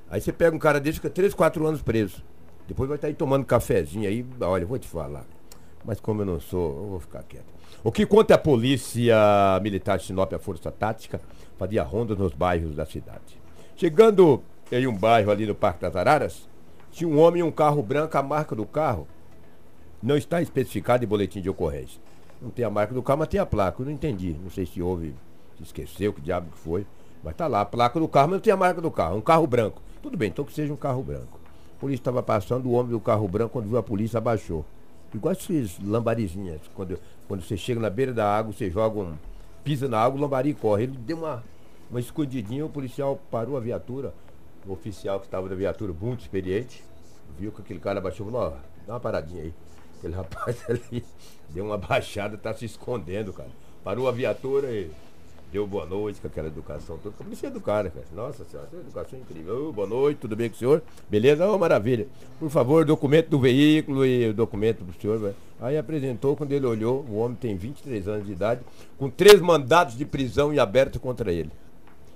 Aí 0.09 0.19
você 0.19 0.33
pega 0.33 0.55
um 0.55 0.59
cara 0.59 0.79
desse 0.79 0.95
fica 0.95 1.09
3, 1.09 1.33
4 1.33 1.67
anos 1.67 1.81
preso. 1.81 2.23
Depois 2.69 2.88
vai 2.88 2.97
estar 2.97 3.07
aí 3.07 3.15
tomando 3.15 3.45
cafezinho 3.45 4.07
aí. 4.07 4.23
Olha, 4.41 4.63
vou 4.63 4.77
te 4.77 4.88
falar. 4.88 5.25
Mas 5.83 5.99
como 5.99 6.21
eu 6.21 6.25
não 6.25 6.39
sou, 6.39 6.77
eu 6.77 6.89
vou 6.91 6.99
ficar 6.99 7.23
quieto. 7.23 7.47
O 7.83 7.91
que 7.91 8.05
conta 8.05 8.35
a 8.35 8.38
polícia 8.38 9.15
militar 9.59 9.97
de 9.97 10.05
Sinop, 10.05 10.31
a 10.33 10.38
Força 10.38 10.71
Tática, 10.71 11.19
fazia 11.57 11.81
ronda 11.81 12.13
nos 12.13 12.31
bairros 12.31 12.75
da 12.75 12.85
cidade. 12.85 13.39
Chegando 13.75 14.43
em 14.71 14.85
um 14.85 14.95
bairro 14.95 15.31
ali 15.31 15.47
no 15.47 15.55
Parque 15.55 15.81
das 15.81 15.95
Araras, 15.95 16.47
tinha 16.91 17.09
um 17.09 17.19
homem 17.19 17.39
e 17.39 17.43
um 17.43 17.51
carro 17.51 17.81
branco, 17.81 18.15
a 18.15 18.21
marca 18.21 18.55
do 18.55 18.67
carro 18.67 19.07
não 20.03 20.15
está 20.15 20.39
especificada 20.39 21.03
em 21.03 21.07
boletim 21.07 21.41
de 21.41 21.49
ocorrência. 21.49 21.99
Não 22.39 22.51
tem 22.51 22.63
a 22.63 22.69
marca 22.69 22.93
do 22.93 23.01
carro, 23.01 23.19
mas 23.19 23.29
tem 23.29 23.39
a 23.39 23.47
placa. 23.47 23.81
Eu 23.81 23.88
não 23.88 23.93
entendi. 23.93 24.35
Não 24.43 24.51
sei 24.51 24.67
se 24.67 24.79
houve, 24.79 25.15
se 25.57 25.63
esqueceu, 25.63 26.13
que 26.13 26.21
diabo 26.21 26.51
que 26.51 26.57
foi. 26.59 26.85
Mas 27.23 27.35
tá 27.35 27.47
lá, 27.47 27.61
a 27.61 27.65
placa 27.65 27.99
do 27.99 28.07
carro, 28.07 28.27
mas 28.27 28.38
não 28.38 28.43
tem 28.43 28.53
a 28.53 28.57
marca 28.57 28.79
do 28.79 28.91
carro. 28.91 29.17
Um 29.17 29.21
carro 29.21 29.47
branco. 29.47 29.81
Tudo 30.03 30.15
bem, 30.15 30.29
então 30.29 30.45
que 30.45 30.53
seja 30.53 30.71
um 30.71 30.77
carro 30.77 31.01
branco. 31.01 31.38
Polícia 31.79 32.01
estava 32.01 32.21
passando, 32.21 32.67
o 32.67 32.71
homem 32.71 32.91
do 32.91 33.00
carro 33.00 33.27
branco, 33.27 33.53
quando 33.53 33.67
viu 33.67 33.77
a 33.77 33.83
polícia, 33.83 34.17
abaixou. 34.17 34.65
Igual 35.13 35.33
esses 35.33 35.79
lambarizinhas. 35.79 36.62
Quando, 36.75 37.00
quando 37.27 37.41
você 37.41 37.55
chega 37.55 37.79
na 37.79 37.89
beira 37.89 38.13
da 38.13 38.29
água, 38.31 38.51
você 38.53 38.69
joga 38.69 39.00
um. 39.00 39.17
pisa 39.63 39.88
na 39.88 40.00
água, 40.00 40.19
o 40.19 40.21
lambari 40.21 40.53
corre. 40.53 40.83
Ele 40.83 40.98
deu 40.98 41.17
uma, 41.17 41.43
uma 41.89 42.00
escondidinha, 42.00 42.65
o 42.65 42.69
policial 42.69 43.19
parou 43.31 43.57
a 43.57 43.59
viatura. 43.59 44.13
O 44.67 44.74
oficial 44.74 45.19
que 45.19 45.25
estava 45.25 45.48
da 45.48 45.55
viatura, 45.55 45.93
muito 45.93 46.21
experiente, 46.21 46.83
viu 47.38 47.51
que 47.51 47.62
aquele 47.62 47.79
cara 47.79 48.00
abaixou 48.00 48.27
e 48.27 48.31
falou, 48.31 48.48
ó, 48.48 48.53
dá 48.86 48.93
uma 48.93 49.00
paradinha 49.00 49.43
aí. 49.43 49.53
Aquele 49.98 50.13
rapaz 50.15 50.63
ali 50.69 51.03
deu 51.50 51.65
uma 51.65 51.77
baixada, 51.77 52.38
tá 52.38 52.53
se 52.53 52.65
escondendo, 52.65 53.31
cara. 53.31 53.50
Parou 53.83 54.07
a 54.07 54.12
viatura 54.12 54.69
e 54.69 54.91
deu 55.51 55.65
boa 55.65 55.86
noite 55.86 56.22
com 56.22 56.27
aquela 56.27 56.48
educação 56.48 56.98
toda. 57.01 57.15
A 57.20 57.24
polícia 57.24 57.48
educada, 57.48 57.89
cara. 57.89 58.06
Nossa 58.15 58.46
senhora, 58.46 58.68
essa 58.72 58.82
educação 58.82 59.18
é 59.18 59.22
incrível. 59.22 59.70
Oh, 59.70 59.74
boa 59.74 59.88
noite, 59.88 60.18
tudo 60.18 60.36
bem 60.36 60.50
com 60.50 60.56
o 60.56 60.60
senhor? 60.60 60.84
Beleza? 61.10 61.48
Oh, 61.50 61.58
maravilha. 61.58 62.08
Por 62.39 62.50
favor, 62.50 62.86
documento 62.86 63.29
do 63.29 63.39
veículo 63.39 64.06
e 64.06 64.32
documento 64.32 64.86
pro 64.86 65.01
senhor. 65.01 65.34
Aí 65.60 65.77
apresentou, 65.77 66.36
quando 66.36 66.51
ele 66.51 66.65
olhou, 66.65 67.03
o 67.10 67.18
homem 67.18 67.36
tem 67.36 67.56
23 67.56 68.08
anos 68.08 68.25
de 68.27 68.32
idade, 68.32 68.62
com 68.98 69.10
três 69.10 69.41
mandados 69.41 69.98
de 69.98 70.06
prisão 70.06 70.53
em 70.53 70.60
aberto 70.60 71.00
contra 71.00 71.32
ele. 71.32 71.51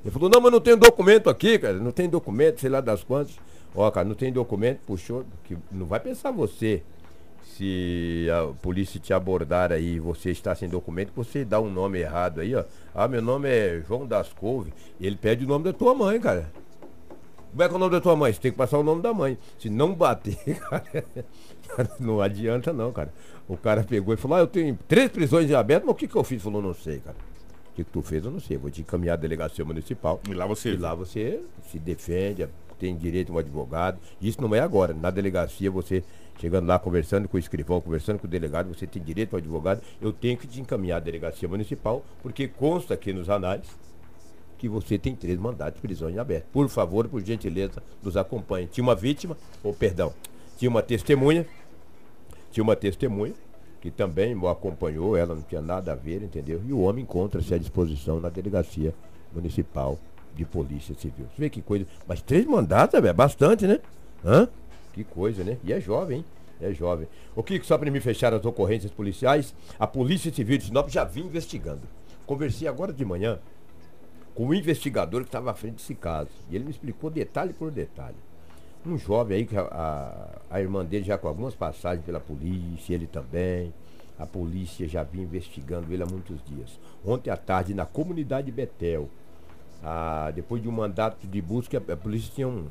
Ele 0.04 0.12
falou, 0.12 0.30
não, 0.30 0.42
mas 0.42 0.52
não 0.52 0.62
tem 0.62 0.78
documento 0.78 1.30
aqui, 1.30 1.58
cara. 1.58 1.80
Não 1.80 1.92
tem 1.92 2.10
documento, 2.10 2.60
sei 2.60 2.70
lá 2.70 2.82
das 2.82 3.04
quantas. 3.04 3.36
Ó, 3.76 3.90
cara, 3.90 4.08
não 4.08 4.16
tem 4.16 4.32
documento, 4.32 4.80
puxou, 4.86 5.26
que 5.44 5.58
não 5.72 5.86
vai 5.88 6.00
pensar 6.00 6.32
você 6.32 6.84
se 7.44 8.28
a 8.32 8.54
polícia 8.62 9.00
te 9.00 9.14
abordar 9.14 9.72
aí 9.72 10.00
você 10.00 10.32
está 10.32 10.56
sem 10.56 10.70
documento, 10.70 11.12
você 11.16 11.44
dá 11.46 11.60
um 11.60 11.70
nome 11.70 12.00
errado 12.00 12.42
aí, 12.42 12.56
ó. 12.56 12.64
Ah, 12.94 13.08
meu 13.08 13.22
nome 13.22 13.50
é 13.50 13.82
João 13.88 14.08
das 14.08 14.32
Couve. 14.34 14.74
Ele 15.00 15.16
pede 15.16 15.46
o 15.46 15.48
nome 15.48 15.66
da 15.66 15.74
tua 15.74 15.94
mãe, 15.94 16.20
cara. 16.20 16.52
Como 17.52 17.62
é 17.62 17.68
que 17.68 17.74
é 17.74 17.78
o 17.78 17.80
nome 17.80 17.92
da 17.92 18.02
tua 18.02 18.16
mãe? 18.16 18.34
Você 18.34 18.40
tem 18.40 18.52
que 18.52 18.58
passar 18.58 18.80
o 18.80 18.84
nome 18.84 19.02
da 19.02 19.14
mãe. 19.14 19.38
Se 19.60 19.70
não 19.70 19.94
bater, 19.94 20.38
cara, 20.70 21.06
não 22.00 22.20
adianta 22.20 22.74
não, 22.74 22.92
cara. 22.92 23.14
O 23.48 23.56
cara 23.56 23.84
pegou 23.84 24.14
e 24.14 24.18
falou, 24.18 24.38
ah, 24.38 24.40
eu 24.40 24.48
tenho 24.48 24.78
três 24.88 25.12
prisões 25.12 25.50
em 25.50 25.54
aberto, 25.54 25.84
mas 25.84 25.92
o 25.92 25.96
que, 25.96 26.08
que 26.08 26.16
eu 26.16 26.24
fiz? 26.24 26.42
Falou, 26.42 26.62
não 26.62 26.74
sei, 26.74 27.00
cara. 27.00 27.16
O 27.72 27.76
que, 27.76 27.84
que 27.84 27.92
tu 27.92 28.02
fez, 28.02 28.26
eu 28.26 28.32
não 28.32 28.40
sei. 28.40 28.58
Vou 28.58 28.72
te 28.72 28.82
encaminhar 28.82 29.14
à 29.14 29.18
delegacia 29.18 29.64
municipal. 29.64 30.20
E 30.28 30.34
lá 30.34 30.48
você. 30.48 30.74
E 30.74 30.78
lá 30.78 30.96
você 30.96 31.42
se 31.70 31.78
defende, 31.78 32.48
tem 32.80 32.96
direito 32.96 33.32
a 33.32 33.36
um 33.36 33.38
advogado. 33.38 34.00
Isso 34.22 34.42
não 34.42 34.54
é 34.56 34.60
agora. 34.60 34.94
Na 34.94 35.12
delegacia 35.12 35.70
você 35.70 36.04
chegando 36.40 36.68
lá, 36.68 36.78
conversando 36.80 37.28
com 37.28 37.38
o 37.38 37.40
escrivão, 37.40 37.80
conversando 37.82 38.20
com 38.20 38.28
o 38.28 38.30
delegado, 38.30 38.74
você 38.74 38.86
tem 38.86 39.02
direito 39.02 39.34
ao 39.34 39.40
advogado, 39.40 39.82
eu 40.02 40.12
tenho 40.12 40.38
que 40.38 40.48
te 40.48 40.60
encaminhar 40.60 40.98
à 40.98 41.00
delegacia 41.00 41.48
municipal, 41.48 42.04
porque 42.22 42.48
consta 42.48 42.94
aqui 42.94 43.14
nos 43.14 43.30
análises 43.30 43.72
que 44.58 44.70
você 44.70 44.98
tem 44.98 45.16
três 45.16 45.38
mandados 45.38 45.76
de 45.76 45.82
prisão 45.82 46.10
em 46.10 46.18
aberto. 46.18 46.46
Por 46.52 46.70
favor, 46.70 47.08
por 47.08 47.22
gentileza, 47.22 47.84
nos 48.02 48.16
acompanhe. 48.16 48.68
Tinha 48.68 48.84
uma 48.84 48.96
vítima, 48.96 49.38
ou 49.62 49.74
perdão, 49.74 50.14
tinha 50.58 50.70
uma 50.70 50.82
testemunha, 50.82 51.46
tinha 52.52 52.64
uma 52.64 52.76
testemunha, 52.76 53.34
que 53.82 53.92
também 53.92 54.34
acompanhou, 54.48 55.18
ela 55.18 55.36
não 55.36 55.42
tinha 55.42 55.62
nada 55.62 55.92
a 55.92 55.96
ver, 55.96 56.24
entendeu? 56.24 56.62
E 56.66 56.72
o 56.72 56.80
homem 56.80 57.04
encontra-se 57.04 57.54
à 57.54 57.58
disposição 57.58 58.22
na 58.22 58.30
delegacia 58.30 58.94
municipal 59.34 60.00
de 60.34 60.46
polícia 60.46 60.96
civil. 60.96 61.26
Você 61.36 61.42
vê 61.42 61.50
que 61.50 61.62
coisa. 61.62 61.86
Mas 62.08 62.22
três 62.22 62.46
mandados, 62.46 62.94
é 62.96 63.12
bastante, 63.12 63.68
né? 63.68 63.80
Hã? 64.24 64.48
Que 64.94 65.04
coisa, 65.04 65.44
né? 65.44 65.58
E 65.64 65.74
é 65.74 65.82
jovem, 65.82 66.20
hein? 66.20 66.26
É 66.62 66.72
jovem. 66.72 67.08
O 67.36 67.44
que 67.44 67.62
só 67.64 67.78
para 67.78 67.90
me 67.90 68.00
fechar 68.00 68.34
as 68.34 68.46
ocorrências 68.46 68.92
policiais, 68.92 69.54
a 69.78 69.88
Polícia 69.88 70.32
Civil 70.32 70.58
de 70.58 70.66
Sinop 70.66 70.88
já 70.88 71.04
vinha 71.04 71.26
investigando. 71.26 71.82
Conversei 72.26 72.68
agora 72.68 72.94
de 72.94 73.04
manhã 73.04 73.40
com 74.34 74.48
o 74.48 74.54
investigador 74.54 75.22
que 75.22 75.28
estava 75.28 75.52
à 75.52 75.54
frente 75.54 75.76
desse 75.76 75.96
caso. 75.96 76.30
E 76.50 76.56
ele 76.56 76.66
me 76.66 76.72
explicou 76.72 77.10
detalhe 77.10 77.54
por 77.54 77.72
detalhe. 77.72 78.16
Um 78.86 78.98
jovem 78.98 79.38
aí, 79.38 79.46
que 79.46 79.58
a, 79.58 79.62
a, 79.62 80.56
a 80.58 80.62
irmã 80.62 80.86
dele 80.86 81.06
já 81.06 81.18
com 81.18 81.28
algumas 81.28 81.56
passagens 81.56 82.06
pela 82.06 82.20
polícia, 82.20 82.94
ele 82.94 83.08
também. 83.08 83.74
A 84.20 84.26
polícia 84.26 84.88
já 84.88 85.04
vinha 85.04 85.24
investigando 85.24 85.92
ele 85.92 86.04
há 86.04 86.06
muitos 86.06 86.38
dias. 86.46 86.80
Ontem 87.04 87.32
à 87.32 87.38
tarde, 87.38 87.74
na 87.74 87.86
comunidade 87.86 88.52
Betel, 88.52 89.10
a, 89.84 90.32
depois 90.32 90.62
de 90.62 90.70
um 90.70 90.72
mandato 90.72 91.26
de 91.26 91.42
busca, 91.42 91.78
a 91.78 91.98
polícia 91.98 92.32
tinha 92.34 92.48
um, 92.48 92.68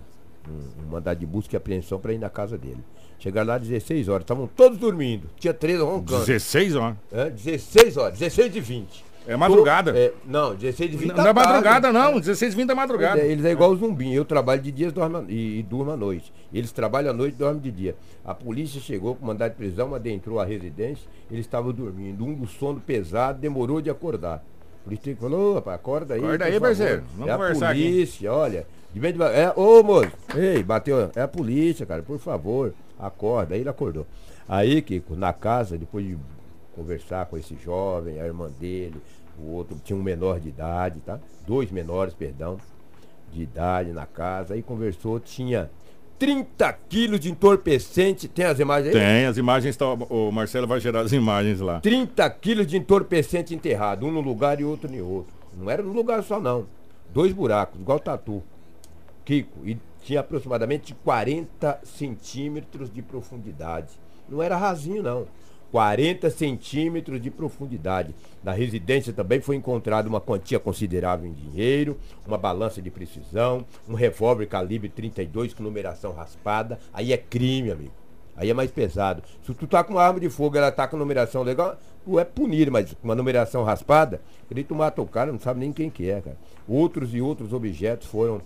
um, 0.49 0.85
um 0.85 0.91
mandato 0.91 1.19
de 1.19 1.27
busca 1.27 1.55
e 1.55 1.57
apreensão 1.57 1.99
para 1.99 2.13
ir 2.13 2.19
na 2.19 2.31
casa 2.31 2.57
dele. 2.59 2.83
Chegaram 3.19 3.49
lá 3.49 3.55
às 3.57 3.63
16 3.63 4.09
horas, 4.09 4.25
estavam 4.25 4.47
todos 4.47 4.79
dormindo. 4.79 5.29
Tinha 5.39 5.55
três 5.55 5.79
roncando. 5.81 6.25
16 6.25 6.77
horas. 6.77 6.97
É, 7.13 7.31
16 7.31 7.97
horas, 7.97 8.19
16 8.19 8.53
de 8.53 8.61
20. 8.61 9.13
É 9.27 9.37
madrugada. 9.37 9.97
É, 9.97 10.13
não, 10.27 10.55
16 10.55 10.91
de 10.91 10.97
20 10.97 11.09
Não, 11.09 11.15
da 11.17 11.23
não 11.23 11.31
é 11.31 11.33
madrugada, 11.33 11.93
não. 11.93 12.19
16 12.19 12.55
20 12.55 12.67
da 12.67 12.75
madrugada. 12.75 13.21
É, 13.21 13.31
eles 13.31 13.45
é 13.45 13.53
igual 13.53 13.71
o 13.71 13.77
zumbi. 13.77 14.13
Eu 14.13 14.25
trabalho 14.25 14.61
de 14.61 14.73
dia 14.73 14.91
dormo 14.91 15.25
e, 15.29 15.61
e 15.61 15.63
durmo 15.63 15.93
à 15.93 15.97
noite. 15.97 16.33
Eles 16.53 16.73
trabalham 16.73 17.11
à 17.11 17.15
noite 17.15 17.35
e 17.35 17.39
dormem 17.39 17.61
de 17.61 17.71
dia. 17.71 17.95
A 18.25 18.35
polícia 18.35 18.81
chegou 18.81 19.15
com 19.15 19.27
mandado 19.27 19.53
de 19.53 19.57
prisão, 19.57 19.95
adentrou 19.95 20.41
a 20.41 20.45
residência. 20.45 21.09
Eles 21.31 21.47
estavam 21.47 21.73
dormindo. 21.73 22.25
Um 22.25 22.35
do 22.35 22.47
sono 22.49 22.81
pesado 22.81 23.39
demorou 23.39 23.81
de 23.81 23.91
acordar. 23.91 24.45
A 24.83 24.85
polícia 24.85 25.17
falou: 25.17 25.53
ô, 25.53 25.55
rapaz, 25.55 25.77
acorda 25.77 26.15
aí. 26.15 26.21
Acorda 26.21 26.45
aí, 26.45 26.53
favor." 26.53 26.69
parceiro. 26.69 27.05
Vamos 27.15 27.29
é 27.29 27.33
a 27.33 27.37
conversar 27.37 27.71
aqui. 27.71 27.85
polícia, 27.85 28.33
olha. 28.33 28.67
De 28.93 29.01
vez 29.01 29.15
de... 29.15 29.23
É, 29.23 29.53
ô, 29.57 29.83
moço. 29.83 30.13
Ei, 30.37 30.63
bateu. 30.63 31.11
É 31.15 31.23
a 31.23 31.29
polícia, 31.29 31.87
cara. 31.87 32.03
Por 32.03 32.19
favor, 32.19 32.75
acorda. 32.99 33.55
Aí 33.55 33.61
ele 33.61 33.69
acordou. 33.69 34.07
Aí, 34.49 34.83
Kiko, 34.83 35.17
na 35.17 35.33
casa, 35.33 35.79
depois 35.79 36.05
de 36.05 36.19
conversar 36.75 37.27
com 37.27 37.39
esse 37.39 37.57
jovem, 37.57 38.21
a 38.21 38.27
irmã 38.27 38.51
dele, 38.61 39.01
o 39.39 39.53
outro 39.53 39.77
tinha 39.83 39.97
um 39.99 40.03
menor 40.03 40.41
de 40.41 40.49
idade, 40.49 41.01
tá? 41.01 41.19
Dois 41.47 41.71
menores, 41.71 42.13
perdão, 42.13 42.59
de 43.33 43.43
idade 43.43 43.93
na 43.93 44.05
casa. 44.05 44.55
Aí 44.55 44.63
conversou, 44.63 45.19
tinha 45.21 45.71
30 46.23 46.73
quilos 46.89 47.19
de 47.19 47.33
entorpecente. 47.33 48.29
Tem 48.29 48.45
as 48.45 48.61
imagens 48.61 48.95
aí? 48.95 49.01
Tem, 49.01 49.27
as 49.27 49.37
imagens 49.37 49.71
estão. 49.71 49.95
O 50.09 50.31
Marcelo 50.31 50.69
vai 50.69 50.79
gerar 50.79 51.01
as 51.01 51.11
imagens 51.11 51.59
lá. 51.59 51.81
30 51.81 52.31
quilos 52.31 52.65
de 52.65 52.77
entorpecente 52.77 53.53
enterrado, 53.53 54.07
um 54.07 54.13
no 54.13 54.21
lugar 54.21 54.61
e 54.61 54.65
outro 54.65 54.89
em 54.95 55.01
outro. 55.01 55.35
Não 55.59 55.69
era 55.69 55.83
num 55.83 55.93
lugar 55.93 56.23
só, 56.23 56.39
não. 56.39 56.65
Dois 57.13 57.33
buracos, 57.33 57.81
igual 57.81 57.99
tatu. 57.99 58.41
Kiko, 59.25 59.67
e 59.67 59.77
tinha 60.05 60.21
aproximadamente 60.21 60.95
40 61.03 61.81
centímetros 61.83 62.89
de 62.89 63.03
profundidade. 63.03 63.89
Não 64.29 64.41
era 64.41 64.57
rasinho, 64.57 65.03
não. 65.03 65.27
40 65.73 66.29
centímetros 66.29 67.21
de 67.21 67.31
profundidade. 67.31 68.15
Na 68.45 68.53
residência 68.53 69.11
também 69.11 69.41
foi 69.41 69.57
encontrada 69.57 70.07
uma 70.07 70.21
quantia 70.21 70.61
considerável 70.61 71.27
em 71.27 71.33
dinheiro, 71.33 71.99
uma 72.27 72.37
balança 72.37 72.83
de 72.83 72.91
precisão, 72.91 73.65
um 73.89 73.95
revólver 73.95 74.47
calibre 74.47 74.91
32 74.91 75.55
com 75.55 75.63
numeração 75.63 76.13
raspada. 76.13 76.79
Aí 76.93 77.11
é 77.11 77.17
crime, 77.17 77.71
amigo. 77.71 77.93
Aí 78.37 78.51
é 78.51 78.55
mais 78.55 78.71
pesado. 78.71 79.23
Se 79.47 79.55
tu 79.55 79.67
tá 79.67 79.83
com 79.83 79.95
uma 79.95 80.03
arma 80.03 80.21
de 80.21 80.29
fogo 80.29 80.59
ela 80.59 80.71
tá 80.71 80.87
com 80.87 80.99
numeração 80.99 81.43
legal, 81.43 81.79
tu 82.05 82.21
é 82.21 82.25
punido, 82.25 82.71
mas 82.71 82.93
com 82.93 83.05
uma 83.09 83.15
numeração 83.15 83.65
raspada, 83.65 84.21
ele 84.51 84.65
tu 84.65 84.75
mata 84.75 85.01
o 85.01 85.07
cara, 85.07 85.33
não 85.33 85.41
sabe 85.41 85.61
nem 85.61 85.73
quem 85.73 85.89
que 85.89 86.11
é, 86.11 86.21
cara. 86.21 86.37
Outros 86.69 87.15
e 87.15 87.21
outros 87.23 87.55
objetos 87.55 88.07
foram 88.07 88.43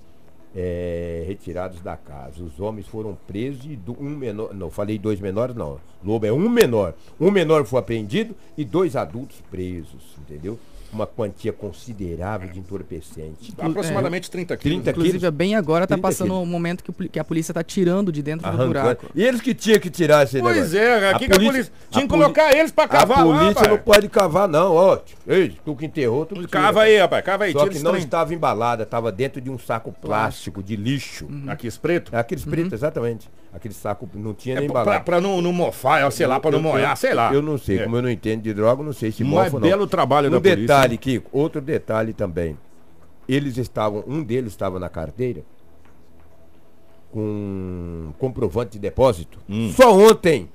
é, 0.55 1.25
retirados 1.27 1.81
da 1.81 1.97
casa. 1.97 2.43
Os 2.43 2.59
homens 2.61 2.87
foram 2.87 3.17
presos 3.27 3.65
e 3.67 3.77
do- 3.77 3.97
um 4.01 4.11
menor. 4.11 4.55
Não, 4.55 4.71
falei 4.71 4.99
dois 4.99 5.21
menores, 5.21 5.55
não. 5.57 5.79
Lobo 6.05 6.25
é 6.27 6.33
um 6.33 6.49
menor. 6.49 6.95
Um 7.21 7.31
menor 7.31 7.65
foi 7.65 7.79
apreendido 7.81 8.35
e 8.57 8.65
dois 8.65 8.97
adultos 8.97 9.43
presos, 9.51 10.17
entendeu? 10.19 10.59
Uma 10.97 11.07
quantia 11.07 11.53
considerável 11.53 12.49
de 12.49 12.59
entorpecente. 12.59 13.53
Aproximadamente 13.59 14.31
30 14.31 14.57
quilos. 14.57 14.77
30 14.79 14.91
Inclusive, 14.93 15.19
quilos. 15.19 15.35
bem 15.35 15.55
agora 15.55 15.87
tá 15.87 15.95
30 15.95 16.03
passando 16.09 16.29
quilos. 16.29 16.43
um 16.43 16.47
momento 16.47 16.83
que, 16.83 17.09
que 17.11 17.19
a 17.19 17.25
polícia 17.25 17.53
tá 17.53 17.63
tirando 17.63 18.11
de 18.11 18.23
dentro 18.23 18.43
do 18.43 18.49
Arrancando. 18.49 18.69
buraco. 18.69 19.07
E 19.15 19.23
eles 19.23 19.43
que 19.43 19.55
tinham 19.55 19.79
que 19.79 19.91
tirar 19.91 20.25
esse 20.25 20.41
Pois 20.41 20.57
negócio. 20.57 20.79
é, 20.79 21.11
aqui 21.11 21.27
que 21.29 21.33
a 21.33 21.37
polícia. 21.37 21.73
Tinha 21.91 22.03
que 22.03 22.09
colocar 22.09 22.57
eles 22.57 22.73
pra 22.73 22.89
cavar 22.89 23.19
A 23.19 23.25
lá, 23.25 23.39
polícia 23.39 23.61
rapaz. 23.63 23.69
não 23.69 23.79
pode 23.79 24.09
cavar, 24.09 24.49
não, 24.49 24.75
ó. 24.75 24.99
Ei, 25.27 25.55
tu 25.65 25.77
que 25.77 25.85
enterrou, 25.85 26.25
tu 26.25 26.35
que 26.37 26.47
Cava 26.49 26.83
aí, 26.83 26.97
rapaz, 26.99 27.23
cava 27.25 27.45
aí. 27.45 27.53
Só 27.53 27.69
que 27.69 27.79
não 27.81 27.95
estava 27.95 28.33
embalada, 28.33 28.85
estava 28.85 29.13
dentro 29.13 29.39
de 29.41 29.51
um 29.51 29.59
saco 29.59 29.93
plástico 29.93 30.63
de 30.63 30.77
lixo. 30.77 31.29
Aqui, 31.47 31.67
esse 31.67 31.79
preto. 31.79 32.15
É 32.15 32.19
aqueles 32.19 32.45
pretos, 32.45 32.73
exatamente. 32.73 33.29
Aquele 33.53 33.73
saco 33.73 34.07
não 34.15 34.35
tinha 34.35 34.57
É 34.57 34.61
nem 34.61 34.69
pra, 34.69 34.83
embalado. 34.83 35.05
pra 35.05 35.19
não, 35.19 35.41
não 35.41 35.51
mofar, 35.51 36.13
sei 36.13 36.27
lá, 36.27 36.39
pra 36.39 36.51
não 36.51 36.59
Eu- 36.59 36.63
molhar, 36.63 36.93
eu- 36.93 36.97
sei 36.97 37.15
lá. 37.15 37.33
Eu 37.33 37.41
não 37.41 37.57
sei, 37.57 37.79
É. 37.79 37.85
como 37.85 37.97
eu 37.97 38.03
não 38.03 38.11
entendo 38.11 38.43
de 38.43 38.53
droga, 38.53 38.83
eu 38.83 38.85
não 38.87 38.93
sei 38.93 39.11
se 39.11 39.25
Mas 39.25 39.33
mofa 39.33 39.57
ou 39.57 39.61
não. 39.61 39.69
belo 39.69 39.87
trabalho 39.87 40.29
um 40.29 40.33
da 40.33 40.41
polícia. 40.41 40.67
Detalhe, 40.89 40.99
Kiko, 40.99 41.31
outro 41.33 41.61
detalhe 41.61 42.13
também. 42.13 42.57
Eles 43.29 43.57
estavam, 43.57 44.05
um 44.07 44.23
deles 44.23 44.53
estava 44.53 44.79
na 44.79 44.89
carteira 44.89 45.43
com 47.13 48.13
comprovante 48.19 48.73
de 48.73 48.79
depósito. 48.79 49.39
Hum. 49.49 49.73
Só 49.75 49.97
ontem. 49.97 50.51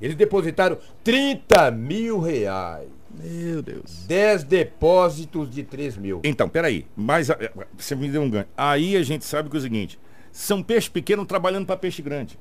Eles 0.00 0.14
depositaram 0.14 0.78
30 1.02 1.70
mil 1.70 2.20
reais. 2.20 2.88
Meu 3.10 3.62
Deus. 3.62 4.04
10 4.06 4.44
depósitos 4.44 5.50
de 5.50 5.62
3 5.64 5.96
mil. 5.96 6.20
Então, 6.22 6.48
peraí. 6.48 6.86
Mas 6.94 7.30
ah, 7.30 7.38
você 7.76 7.94
me 7.94 8.08
deu 8.08 8.22
um 8.22 8.30
ganho. 8.30 8.46
Aí 8.56 8.96
a 8.96 9.02
gente 9.02 9.24
sabe 9.24 9.48
que 9.48 9.56
é 9.56 9.58
o 9.58 9.62
seguinte: 9.62 9.98
são 10.30 10.62
peixes 10.62 10.88
pequenos 10.88 11.26
trabalhando 11.26 11.66
para 11.66 11.76
peixe 11.76 12.02
grande. 12.02 12.38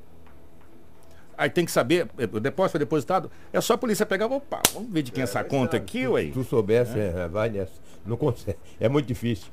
Aí 1.38 1.50
tem 1.50 1.66
que 1.66 1.72
saber, 1.72 2.08
eh, 2.18 2.30
o 2.32 2.40
depósito 2.40 2.72
foi 2.72 2.80
depositado, 2.80 3.30
é 3.52 3.60
só 3.60 3.74
a 3.74 3.78
polícia 3.78 4.06
pegar, 4.06 4.28
opa, 4.28 4.62
vamos 4.74 4.92
ver 4.92 5.02
de 5.02 5.12
quem 5.12 5.22
é 5.22 5.24
essa 5.24 5.44
conta 5.44 5.78
aqui, 5.78 6.08
ué. 6.08 6.24
Se 6.24 6.32
tu 6.32 6.44
soubesse, 6.44 6.98
é, 7.00 7.28
vai 7.28 7.50
nessa. 7.50 7.74
Não 8.06 8.16
consegue. 8.16 8.58
É 8.80 8.88
muito 8.88 9.08
difícil. 9.08 9.48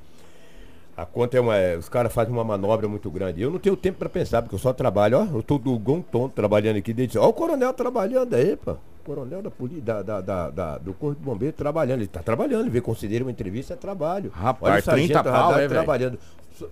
A 0.97 1.07
conta 1.07 1.37
é 1.39 1.41
uma. 1.41 1.57
é, 1.57 1.77
os 1.77 1.89
caras 1.89 2.13
fazem 2.13 2.33
uma 2.33 2.45
manobra 2.45 2.87
muito 2.87 3.11
grande. 3.11 3.41
Eu 3.41 3.51
não 3.51 3.59
tenho 3.59 3.77
tempo 3.77 3.99
para 3.99 4.09
pensar, 4.09 4.43
porque 4.43 4.55
eu 4.55 4.59
só 4.59 4.73
trabalho, 4.73 5.19
ó. 5.19 5.37
Eu 5.37 5.43
tô 5.43 5.59
do 5.59 5.79
tonto 6.11 6.35
trabalhando 6.35 6.77
aqui 6.77 6.93
desde. 6.93 7.19
Ó, 7.19 7.29
o 7.29 7.33
coronel 7.33 7.73
trabalhando 7.73 8.35
aí, 8.35 8.57
pô. 8.57 8.77
Coronel 9.03 9.43
da 9.43 9.51
polícia, 9.51 9.83
da, 9.83 10.21
da, 10.21 10.51
da, 10.51 10.79
do 10.79 10.95
Corpo 10.95 11.19
de 11.19 11.25
Bombeiro 11.25 11.55
trabalhando. 11.55 12.01
Ele 12.01 12.09
tá 12.09 12.23
trabalhando, 12.23 12.63
ele 12.63 12.71
vê, 12.71 12.81
considera 12.81 13.25
uma 13.25 13.31
entrevista, 13.31 13.75
é 13.75 13.77
trabalho. 13.77 14.31
Rapaz, 14.31 14.73
Olha 14.73 14.81
o 14.81 14.85
sargento 14.85 15.13
30 15.13 15.25
pau, 15.25 15.59
é, 15.59 15.69
trabalhando. 15.69 16.19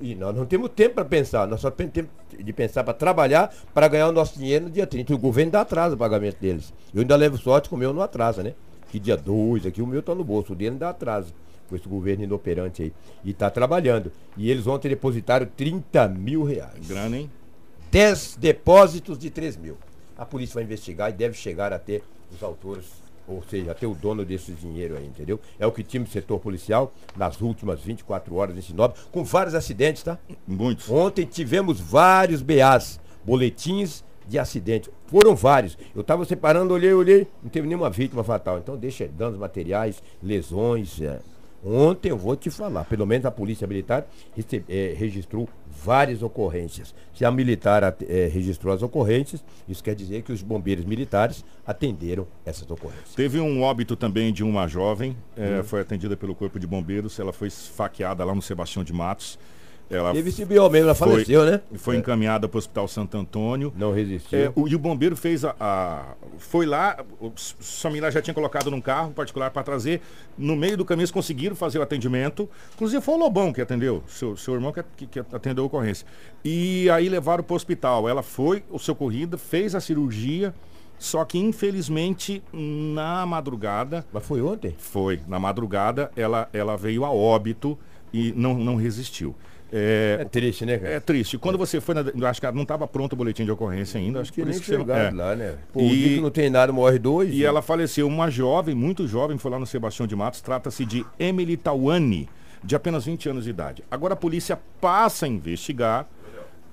E 0.00 0.14
nós 0.14 0.34
não 0.36 0.46
temos 0.46 0.70
tempo 0.70 0.96
para 0.96 1.04
pensar, 1.04 1.46
nós 1.46 1.60
só 1.60 1.70
temos 1.70 1.92
tempo 1.92 2.10
de 2.38 2.52
pensar 2.52 2.84
para 2.84 2.94
trabalhar, 2.94 3.52
para 3.74 3.88
ganhar 3.88 4.08
o 4.08 4.12
nosso 4.12 4.38
dinheiro 4.38 4.66
no 4.66 4.70
dia 4.70 4.86
30. 4.86 5.14
O 5.14 5.18
governo 5.18 5.52
dá 5.52 5.62
atraso 5.62 5.94
o 5.94 5.98
pagamento 5.98 6.38
deles. 6.38 6.72
Eu 6.94 7.00
ainda 7.00 7.16
levo 7.16 7.36
sorte 7.38 7.68
que 7.68 7.74
o 7.74 7.78
meu 7.78 7.92
não 7.92 8.02
atrasa, 8.02 8.42
né? 8.42 8.54
Que 8.90 8.98
dia 8.98 9.16
2 9.16 9.66
aqui 9.66 9.80
o 9.80 9.86
meu 9.86 10.02
tá 10.02 10.14
no 10.14 10.24
bolso, 10.24 10.52
o 10.52 10.56
dele 10.56 10.76
dá 10.76 10.90
atraso. 10.90 11.32
Com 11.68 11.76
esse 11.76 11.88
governo 11.88 12.24
inoperante 12.24 12.82
aí. 12.82 12.92
E 13.24 13.32
tá 13.32 13.48
trabalhando. 13.48 14.10
E 14.36 14.50
eles 14.50 14.66
ontem 14.66 14.88
depositaram 14.88 15.46
30 15.56 16.08
mil 16.08 16.42
reais. 16.42 16.88
Grana, 16.88 17.16
hein? 17.16 17.30
10 17.90 18.36
depósitos 18.40 19.18
de 19.18 19.30
3 19.30 19.56
mil. 19.56 19.76
A 20.18 20.26
polícia 20.26 20.54
vai 20.54 20.64
investigar 20.64 21.10
e 21.10 21.12
deve 21.12 21.34
chegar 21.34 21.72
a 21.72 21.78
ter 21.78 22.02
os 22.34 22.42
autores, 22.42 22.86
ou 23.26 23.42
seja, 23.48 23.72
a 23.72 23.74
ter 23.74 23.86
o 23.86 23.94
dono 23.94 24.24
desse 24.24 24.52
dinheiro 24.52 24.96
aí, 24.96 25.06
entendeu? 25.06 25.38
É 25.58 25.66
o 25.66 25.72
que 25.72 25.82
time 25.82 26.04
do 26.04 26.10
setor 26.10 26.40
policial, 26.40 26.92
nas 27.16 27.40
últimas 27.40 27.80
24 27.80 28.34
horas 28.34 28.56
em 28.56 28.62
Sinop, 28.62 28.96
com 29.12 29.24
vários 29.24 29.54
acidentes, 29.54 30.02
tá? 30.02 30.18
Muitos. 30.46 30.90
Ontem 30.90 31.24
tivemos 31.24 31.80
vários 31.80 32.42
BAs, 32.42 33.00
boletins 33.24 34.04
de 34.26 34.38
acidente. 34.38 34.90
Foram 35.06 35.34
vários. 35.34 35.76
Eu 35.94 36.02
estava 36.02 36.24
separando, 36.24 36.72
olhei, 36.72 36.92
olhei, 36.92 37.26
não 37.42 37.50
teve 37.50 37.66
nenhuma 37.66 37.90
vítima 37.90 38.22
fatal. 38.22 38.58
Então 38.58 38.76
deixa 38.76 39.08
danos 39.08 39.38
materiais, 39.38 40.02
lesões. 40.22 41.00
é. 41.00 41.20
Ontem 41.62 42.08
eu 42.10 42.16
vou 42.16 42.34
te 42.36 42.50
falar, 42.50 42.84
pelo 42.84 43.06
menos 43.06 43.26
a 43.26 43.30
Polícia 43.30 43.66
Militar 43.66 44.06
rece- 44.34 44.64
eh, 44.68 44.94
registrou 44.96 45.46
várias 45.70 46.22
ocorrências. 46.22 46.94
Se 47.14 47.22
a 47.24 47.30
militar 47.30 47.82
eh, 48.08 48.30
registrou 48.32 48.72
as 48.72 48.82
ocorrências, 48.82 49.44
isso 49.68 49.84
quer 49.84 49.94
dizer 49.94 50.22
que 50.22 50.32
os 50.32 50.42
bombeiros 50.42 50.84
militares 50.86 51.44
atenderam 51.66 52.26
essas 52.46 52.70
ocorrências. 52.70 53.14
Teve 53.14 53.38
um 53.40 53.62
óbito 53.62 53.94
também 53.94 54.32
de 54.32 54.42
uma 54.42 54.66
jovem, 54.66 55.10
Hum. 55.36 55.58
eh, 55.58 55.62
foi 55.62 55.80
atendida 55.82 56.16
pelo 56.16 56.34
Corpo 56.34 56.58
de 56.58 56.66
Bombeiros, 56.66 57.18
ela 57.20 57.32
foi 57.32 57.48
esfaqueada 57.48 58.24
lá 58.24 58.34
no 58.34 58.40
Sebastião 58.42 58.82
de 58.82 58.92
Matos. 58.92 59.38
Ela 59.90 60.12
Teve 60.12 60.28
esse 60.28 60.44
BO 60.44 60.70
mesmo, 60.70 60.86
ela 60.86 60.94
foi- 60.94 61.08
faleceu, 61.10 61.44
né? 61.44 61.60
foi 61.74 61.96
encaminhada 61.96 62.46
para 62.48 62.56
o 62.56 62.60
Hospital 62.60 62.86
Santo 62.86 63.18
Antônio. 63.18 63.72
Não 63.76 63.92
resistiu. 63.92 64.38
É, 64.38 64.52
o, 64.54 64.68
e 64.68 64.74
o 64.76 64.78
bombeiro 64.78 65.16
fez 65.16 65.44
a, 65.44 65.54
a- 65.58 66.14
Foi 66.38 66.64
lá, 66.64 66.96
o 67.20 67.32
s- 67.36 67.54
família 67.58 68.08
já 68.10 68.22
tinha 68.22 68.32
colocado 68.32 68.70
num 68.70 68.80
carro 68.80 69.10
particular 69.10 69.50
para 69.50 69.64
trazer. 69.64 70.00
No 70.38 70.54
meio 70.54 70.76
do 70.76 70.84
caminho 70.84 71.02
eles 71.02 71.10
conseguiram 71.10 71.56
fazer 71.56 71.80
o 71.80 71.82
atendimento. 71.82 72.48
Inclusive 72.74 73.02
foi 73.02 73.14
o 73.14 73.18
Lobão 73.18 73.52
que 73.52 73.60
atendeu, 73.60 74.02
seu, 74.06 74.36
seu 74.36 74.54
irmão 74.54 74.72
que, 74.72 74.84
que- 74.96 75.06
que 75.08 75.18
atendeu 75.34 75.64
a 75.64 75.66
ocorrência. 75.66 76.06
E 76.44 76.88
aí 76.90 77.08
levaram 77.08 77.42
para 77.42 77.52
o 77.52 77.56
hospital. 77.56 78.08
Ela 78.08 78.22
foi 78.22 78.62
socorrida, 78.78 79.36
fez 79.36 79.74
a 79.74 79.80
cirurgia, 79.80 80.54
só 81.00 81.24
que 81.24 81.36
infelizmente 81.36 82.42
na 82.52 83.26
madrugada. 83.26 84.06
Mas 84.12 84.24
foi 84.24 84.40
ontem? 84.40 84.74
Foi, 84.78 85.18
na 85.26 85.40
madrugada 85.40 86.10
ela, 86.14 86.48
ela 86.52 86.76
veio 86.76 87.04
a 87.04 87.10
óbito 87.10 87.76
e 88.12 88.32
não, 88.36 88.54
não 88.54 88.76
resistiu. 88.76 89.34
É, 89.72 90.18
É 90.20 90.24
triste, 90.24 90.66
né, 90.66 90.78
cara? 90.78 90.94
é 90.94 91.00
triste. 91.00 91.38
Quando 91.38 91.56
você 91.56 91.80
foi 91.80 91.94
na. 91.94 92.28
Acho 92.28 92.40
que 92.40 92.50
não 92.52 92.62
estava 92.62 92.86
pronto 92.88 93.12
o 93.12 93.16
boletim 93.16 93.44
de 93.44 93.50
ocorrência 93.50 93.98
ainda. 94.00 94.20
Acho 94.20 94.32
que 94.32 94.42
por 94.42 94.50
isso 94.50 94.60
que 94.60 94.66
você 94.66 94.74
é. 94.74 95.10
lá, 95.12 95.36
né? 95.36 95.54
Pô, 95.72 95.80
E- 95.80 96.14
que 96.16 96.20
não 96.20 96.30
tem 96.30 96.50
nada, 96.50 96.72
morre 96.72 96.98
dois. 96.98 97.32
E 97.32 97.44
ela 97.44 97.62
faleceu. 97.62 98.06
Uma 98.08 98.30
jovem, 98.30 98.74
muito 98.74 99.06
jovem, 99.06 99.38
foi 99.38 99.50
lá 99.50 99.58
no 99.58 99.66
Sebastião 99.66 100.06
de 100.06 100.16
Matos. 100.16 100.40
Trata-se 100.40 100.84
de 100.84 101.04
Emily 101.18 101.56
Tawane. 101.56 102.28
de 102.62 102.76
apenas 102.76 103.06
20 103.06 103.26
anos 103.28 103.44
de 103.44 103.50
idade. 103.50 103.82
Agora 103.90 104.12
a 104.12 104.16
polícia 104.16 104.58
passa 104.82 105.24
a 105.24 105.28
investigar 105.28 106.06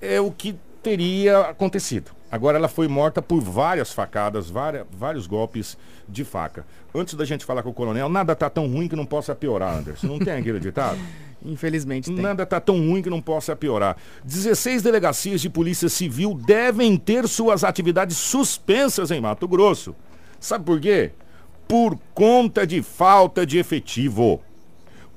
é 0.02 0.20
o 0.20 0.30
que 0.30 0.54
teria 0.82 1.40
acontecido. 1.40 2.12
Agora 2.30 2.58
ela 2.58 2.68
foi 2.68 2.88
morta 2.88 3.22
por 3.22 3.40
várias 3.40 3.92
facadas, 3.92 4.50
várias, 4.50 4.86
vários 4.90 5.26
golpes 5.26 5.78
de 6.06 6.24
faca. 6.24 6.66
Antes 6.94 7.14
da 7.14 7.24
gente 7.24 7.44
falar 7.44 7.62
com 7.62 7.70
o 7.70 7.74
coronel, 7.74 8.08
nada 8.08 8.36
tá 8.36 8.50
tão 8.50 8.66
ruim 8.66 8.86
que 8.86 8.96
não 8.96 9.06
possa 9.06 9.34
piorar, 9.34 9.78
Anderson. 9.78 10.06
Não 10.06 10.18
tem 10.18 10.34
aquele 10.34 10.60
ditado? 10.60 10.98
Infelizmente 11.44 12.12
tem. 12.12 12.20
Nada 12.20 12.44
tá 12.44 12.60
tão 12.60 12.76
ruim 12.76 13.00
que 13.00 13.08
não 13.08 13.22
possa 13.22 13.56
piorar. 13.56 13.96
16 14.24 14.82
delegacias 14.82 15.40
de 15.40 15.48
polícia 15.48 15.88
civil 15.88 16.34
devem 16.34 16.96
ter 16.96 17.26
suas 17.28 17.64
atividades 17.64 18.16
suspensas 18.16 19.10
em 19.10 19.20
Mato 19.20 19.48
Grosso. 19.48 19.94
Sabe 20.38 20.64
por 20.64 20.80
quê? 20.80 21.12
Por 21.66 21.98
conta 22.14 22.66
de 22.66 22.82
falta 22.82 23.46
de 23.46 23.58
efetivo. 23.58 24.42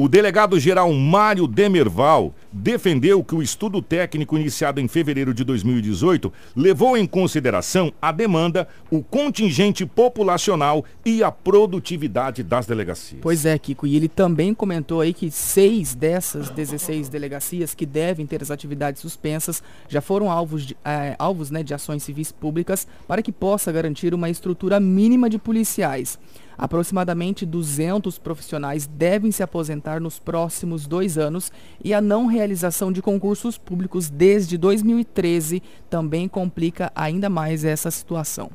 O 0.02 0.10
delegado-geral 0.10 0.92
Mário 0.92 1.46
Demerval 1.46 2.34
defendeu 2.52 3.24
que 3.24 3.36
o 3.36 3.42
estudo 3.44 3.84
técnico 3.84 4.36
iniciado 4.36 4.82
em 4.82 4.88
fevereiro 4.88 5.32
de 5.32 5.44
2018 5.44 6.34
levou 6.56 6.98
em 6.98 7.06
consideração 7.06 7.94
a 8.02 8.12
demanda, 8.12 8.68
o 8.90 9.04
contingente 9.04 9.86
populacional 9.86 10.84
e 11.06 11.24
a 11.24 11.32
produtividade 11.32 12.42
das 12.42 12.66
delegacias. 12.66 13.22
Pois 13.22 13.46
é, 13.46 13.56
Kiko, 13.60 13.86
e 13.86 13.96
ele 13.96 14.08
também 14.08 14.56
comentou 14.56 15.02
aí 15.02 15.14
que 15.14 15.30
seis 15.30 15.94
dessas 15.94 16.50
16 16.50 17.08
delegacias 17.08 17.76
que 17.76 17.86
devem 17.86 18.26
ter 18.26 18.42
as 18.42 18.50
atividades 18.50 19.04
suspensas 19.04 19.62
já 19.88 20.02
foram 20.02 20.32
alvos, 20.32 20.66
de, 20.66 20.76
é, 20.84 21.16
alvos 21.20 21.52
né, 21.52 21.62
de 21.62 21.76
ações 21.76 22.02
civis 22.02 22.32
públicas 22.32 22.88
para 23.08 23.22
que 23.22 23.32
possa 23.32 23.72
garantir 23.72 24.16
uma 24.16 24.32
estrutura 24.32 24.80
mínima 24.80 25.30
de 25.30 25.38
policiais. 25.38 26.18
Aproximadamente 26.58 27.46
200 27.46 28.18
profissionais 28.18 28.88
devem 28.88 29.32
se 29.32 29.44
aposentar 29.44 30.00
nos 30.00 30.20
próximos 30.20 30.88
dois 30.88 31.18
anos 31.18 31.52
e 31.84 31.94
a 31.94 32.02
não 32.02 32.26
realização 32.26 32.92
de 32.92 33.02
concursos 33.02 33.58
públicos 33.58 34.10
desde 34.10 34.58
2013 34.58 35.62
também 35.90 36.28
complica 36.28 36.92
ainda 36.96 37.30
mais 37.30 37.64
essa 37.64 37.90
situação. 37.90 38.50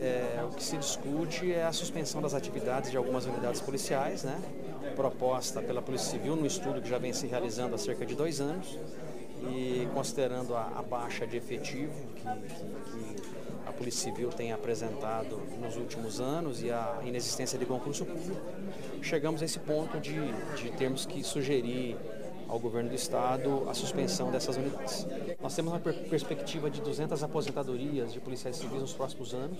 É, 0.00 0.44
o 0.44 0.54
que 0.54 0.62
se 0.62 0.76
discute 0.76 1.52
é 1.52 1.64
a 1.64 1.72
suspensão 1.72 2.20
das 2.20 2.34
atividades 2.34 2.90
de 2.90 2.96
algumas 2.96 3.26
unidades 3.26 3.60
policiais, 3.60 4.24
né? 4.24 4.36
proposta 4.94 5.60
pela 5.60 5.82
Polícia 5.82 6.10
Civil 6.10 6.36
no 6.36 6.46
estudo 6.46 6.80
que 6.80 6.88
já 6.88 6.98
vem 6.98 7.12
se 7.12 7.26
realizando 7.26 7.74
há 7.74 7.78
cerca 7.78 8.04
de 8.06 8.14
dois 8.14 8.40
anos 8.40 8.78
e 9.50 9.88
considerando 9.92 10.54
a, 10.54 10.72
a 10.76 10.82
baixa 10.82 11.26
de 11.26 11.36
efetivo 11.36 11.92
que, 12.14 12.22
que, 12.22 13.22
que 13.22 13.33
a 13.66 13.72
Polícia 13.72 14.10
Civil 14.10 14.28
tem 14.30 14.52
apresentado 14.52 15.40
nos 15.60 15.76
últimos 15.76 16.20
anos 16.20 16.62
e 16.62 16.70
a 16.70 17.00
inexistência 17.04 17.58
de 17.58 17.66
concurso 17.66 18.04
público, 18.04 18.40
chegamos 19.02 19.42
a 19.42 19.44
esse 19.44 19.58
ponto 19.58 19.98
de, 19.98 20.14
de 20.56 20.70
termos 20.72 21.06
que 21.06 21.22
sugerir 21.22 21.96
ao 22.48 22.58
governo 22.58 22.90
do 22.90 22.94
estado 22.94 23.68
a 23.68 23.74
suspensão 23.74 24.30
dessas 24.30 24.56
unidades. 24.56 25.06
Nós 25.40 25.54
temos 25.54 25.72
uma 25.72 25.80
per 25.80 25.94
perspectiva 26.08 26.70
de 26.70 26.80
200 26.80 27.22
aposentadorias 27.22 28.12
de 28.12 28.20
policiais 28.20 28.56
civis 28.56 28.80
nos 28.80 28.92
próximos 28.92 29.34
anos. 29.34 29.58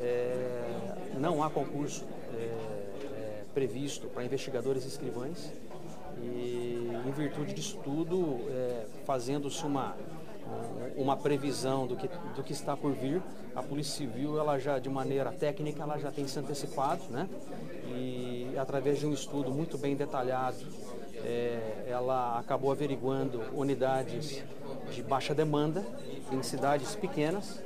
É, 0.00 0.96
não 1.18 1.42
há 1.42 1.50
concurso 1.50 2.04
é, 2.34 2.36
é, 2.36 3.44
previsto 3.54 4.08
para 4.08 4.24
investigadores 4.24 4.84
e 4.84 4.88
escrivães. 4.88 5.52
E, 6.22 6.90
em 7.06 7.10
virtude 7.12 7.54
disso 7.54 7.78
tudo, 7.82 8.40
é, 8.50 8.86
fazendo-se 9.06 9.64
uma 9.64 9.96
uma 10.96 11.16
previsão 11.16 11.86
do 11.86 11.96
que, 11.96 12.08
do 12.34 12.42
que 12.42 12.52
está 12.52 12.76
por 12.76 12.92
vir. 12.92 13.22
A 13.54 13.62
Polícia 13.62 13.96
Civil, 13.96 14.38
ela 14.38 14.58
já 14.58 14.78
de 14.78 14.88
maneira 14.88 15.32
técnica, 15.32 15.82
ela 15.82 15.98
já 15.98 16.10
tem 16.10 16.26
se 16.26 16.38
antecipado, 16.38 17.02
né? 17.10 17.28
E 17.86 18.54
através 18.56 18.98
de 18.98 19.06
um 19.06 19.12
estudo 19.12 19.50
muito 19.50 19.76
bem 19.76 19.96
detalhado, 19.96 20.58
é, 21.16 21.86
ela 21.88 22.38
acabou 22.38 22.70
averiguando 22.70 23.42
unidades 23.52 24.42
de 24.92 25.02
baixa 25.02 25.34
demanda 25.34 25.84
em 26.32 26.42
cidades 26.42 26.94
pequenas 26.94 27.62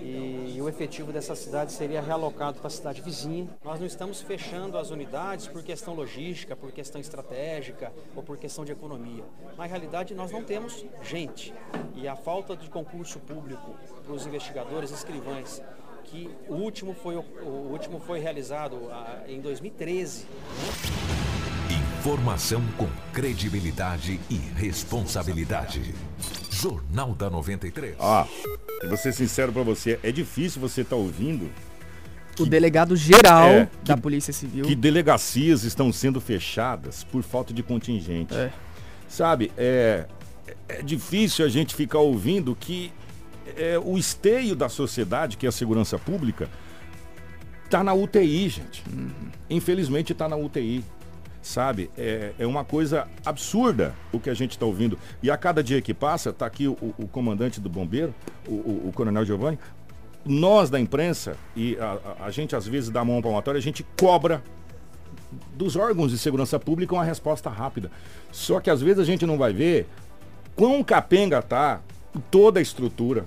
e, 0.00 0.60
o 0.60 0.68
efetivo 0.68 1.12
dessa 1.12 1.34
cidade 1.34 1.72
seria 1.72 2.00
realocado 2.00 2.58
para 2.58 2.68
a 2.68 2.70
cidade 2.70 3.02
vizinha. 3.02 3.48
Nós 3.64 3.80
não 3.80 3.86
estamos 3.86 4.22
fechando 4.22 4.78
as 4.78 4.90
unidades 4.90 5.48
por 5.48 5.62
questão 5.62 5.94
logística, 5.94 6.54
por 6.54 6.70
questão 6.70 7.00
estratégica 7.00 7.92
ou 8.14 8.22
por 8.22 8.36
questão 8.36 8.64
de 8.64 8.72
economia. 8.72 9.24
Na 9.56 9.66
realidade, 9.66 10.14
nós 10.14 10.30
não 10.30 10.42
temos 10.42 10.84
gente 11.02 11.52
e 11.94 12.06
a 12.06 12.16
falta 12.16 12.56
de 12.56 12.68
concurso 12.70 13.18
público 13.20 13.74
para 14.04 14.14
os 14.14 14.26
investigadores 14.26 14.90
escrivães 14.90 15.62
que 16.04 16.30
o 16.48 16.54
último 16.54 16.94
foi, 16.94 17.16
o 17.16 17.70
último 17.70 18.00
foi 18.00 18.20
realizado 18.20 18.88
ah, 18.90 19.22
em 19.26 19.40
2013. 19.40 20.26
Informação 21.98 22.60
com 22.76 22.88
credibilidade 23.12 24.20
e 24.28 24.36
responsabilidade. 24.36 25.94
Jornal 26.50 27.14
da 27.14 27.30
93. 27.30 27.96
Ó, 27.98 28.26
eu 28.82 28.88
vou 28.88 28.98
ser 28.98 29.12
sincero 29.12 29.52
para 29.52 29.62
você, 29.62 29.98
é 30.02 30.10
difícil 30.10 30.60
você 30.60 30.80
estar 30.82 30.96
tá 30.96 31.00
ouvindo 31.00 31.50
o 32.38 32.46
delegado 32.46 32.96
geral 32.96 33.48
é, 33.48 33.68
que, 33.84 33.88
da 33.88 33.96
Polícia 33.96 34.32
Civil. 34.32 34.64
Que 34.64 34.74
delegacias 34.74 35.64
estão 35.64 35.92
sendo 35.92 36.20
fechadas 36.20 37.04
por 37.04 37.22
falta 37.22 37.52
de 37.52 37.62
contingente. 37.62 38.34
É. 38.34 38.50
Sabe, 39.06 39.52
é, 39.56 40.06
é 40.68 40.82
difícil 40.82 41.44
a 41.44 41.48
gente 41.48 41.74
ficar 41.74 41.98
ouvindo 41.98 42.56
que 42.58 42.90
é, 43.56 43.78
o 43.78 43.98
esteio 43.98 44.56
da 44.56 44.68
sociedade, 44.68 45.36
que 45.36 45.44
é 45.44 45.48
a 45.50 45.52
segurança 45.52 45.98
pública, 45.98 46.48
está 47.64 47.84
na 47.84 47.92
UTI, 47.92 48.48
gente. 48.48 48.82
Uhum. 48.90 49.10
Infelizmente 49.50 50.12
está 50.12 50.26
na 50.26 50.36
UTI 50.36 50.82
sabe? 51.42 51.90
É, 51.98 52.32
é 52.38 52.46
uma 52.46 52.64
coisa 52.64 53.08
absurda 53.26 53.94
o 54.12 54.20
que 54.20 54.30
a 54.30 54.34
gente 54.34 54.52
está 54.52 54.64
ouvindo. 54.64 54.98
E 55.22 55.30
a 55.30 55.36
cada 55.36 55.62
dia 55.62 55.82
que 55.82 55.92
passa, 55.92 56.30
está 56.30 56.46
aqui 56.46 56.68
o, 56.68 56.94
o, 56.96 57.08
comandante 57.08 57.60
do 57.60 57.68
bombeiro, 57.68 58.14
o, 58.46 58.52
o, 58.52 58.88
o, 58.88 58.92
coronel 58.92 59.24
Giovanni, 59.26 59.58
nós 60.24 60.70
da 60.70 60.78
imprensa, 60.78 61.36
e 61.56 61.76
a, 61.78 62.26
a, 62.26 62.30
gente 62.30 62.54
às 62.54 62.66
vezes 62.66 62.88
dá 62.88 63.04
mão 63.04 63.20
palmatória, 63.20 63.58
a 63.58 63.62
gente 63.62 63.84
cobra 63.98 64.42
dos 65.54 65.74
órgãos 65.74 66.12
de 66.12 66.18
segurança 66.18 66.60
pública 66.60 66.94
uma 66.94 67.04
resposta 67.04 67.50
rápida. 67.50 67.90
Só 68.30 68.60
que 68.60 68.70
às 68.70 68.80
vezes 68.80 69.00
a 69.00 69.04
gente 69.04 69.26
não 69.26 69.36
vai 69.36 69.52
ver 69.52 69.88
quão 70.54 70.82
capenga 70.84 71.42
tá 71.42 71.80
toda 72.30 72.60
a 72.60 72.62
estrutura, 72.62 73.26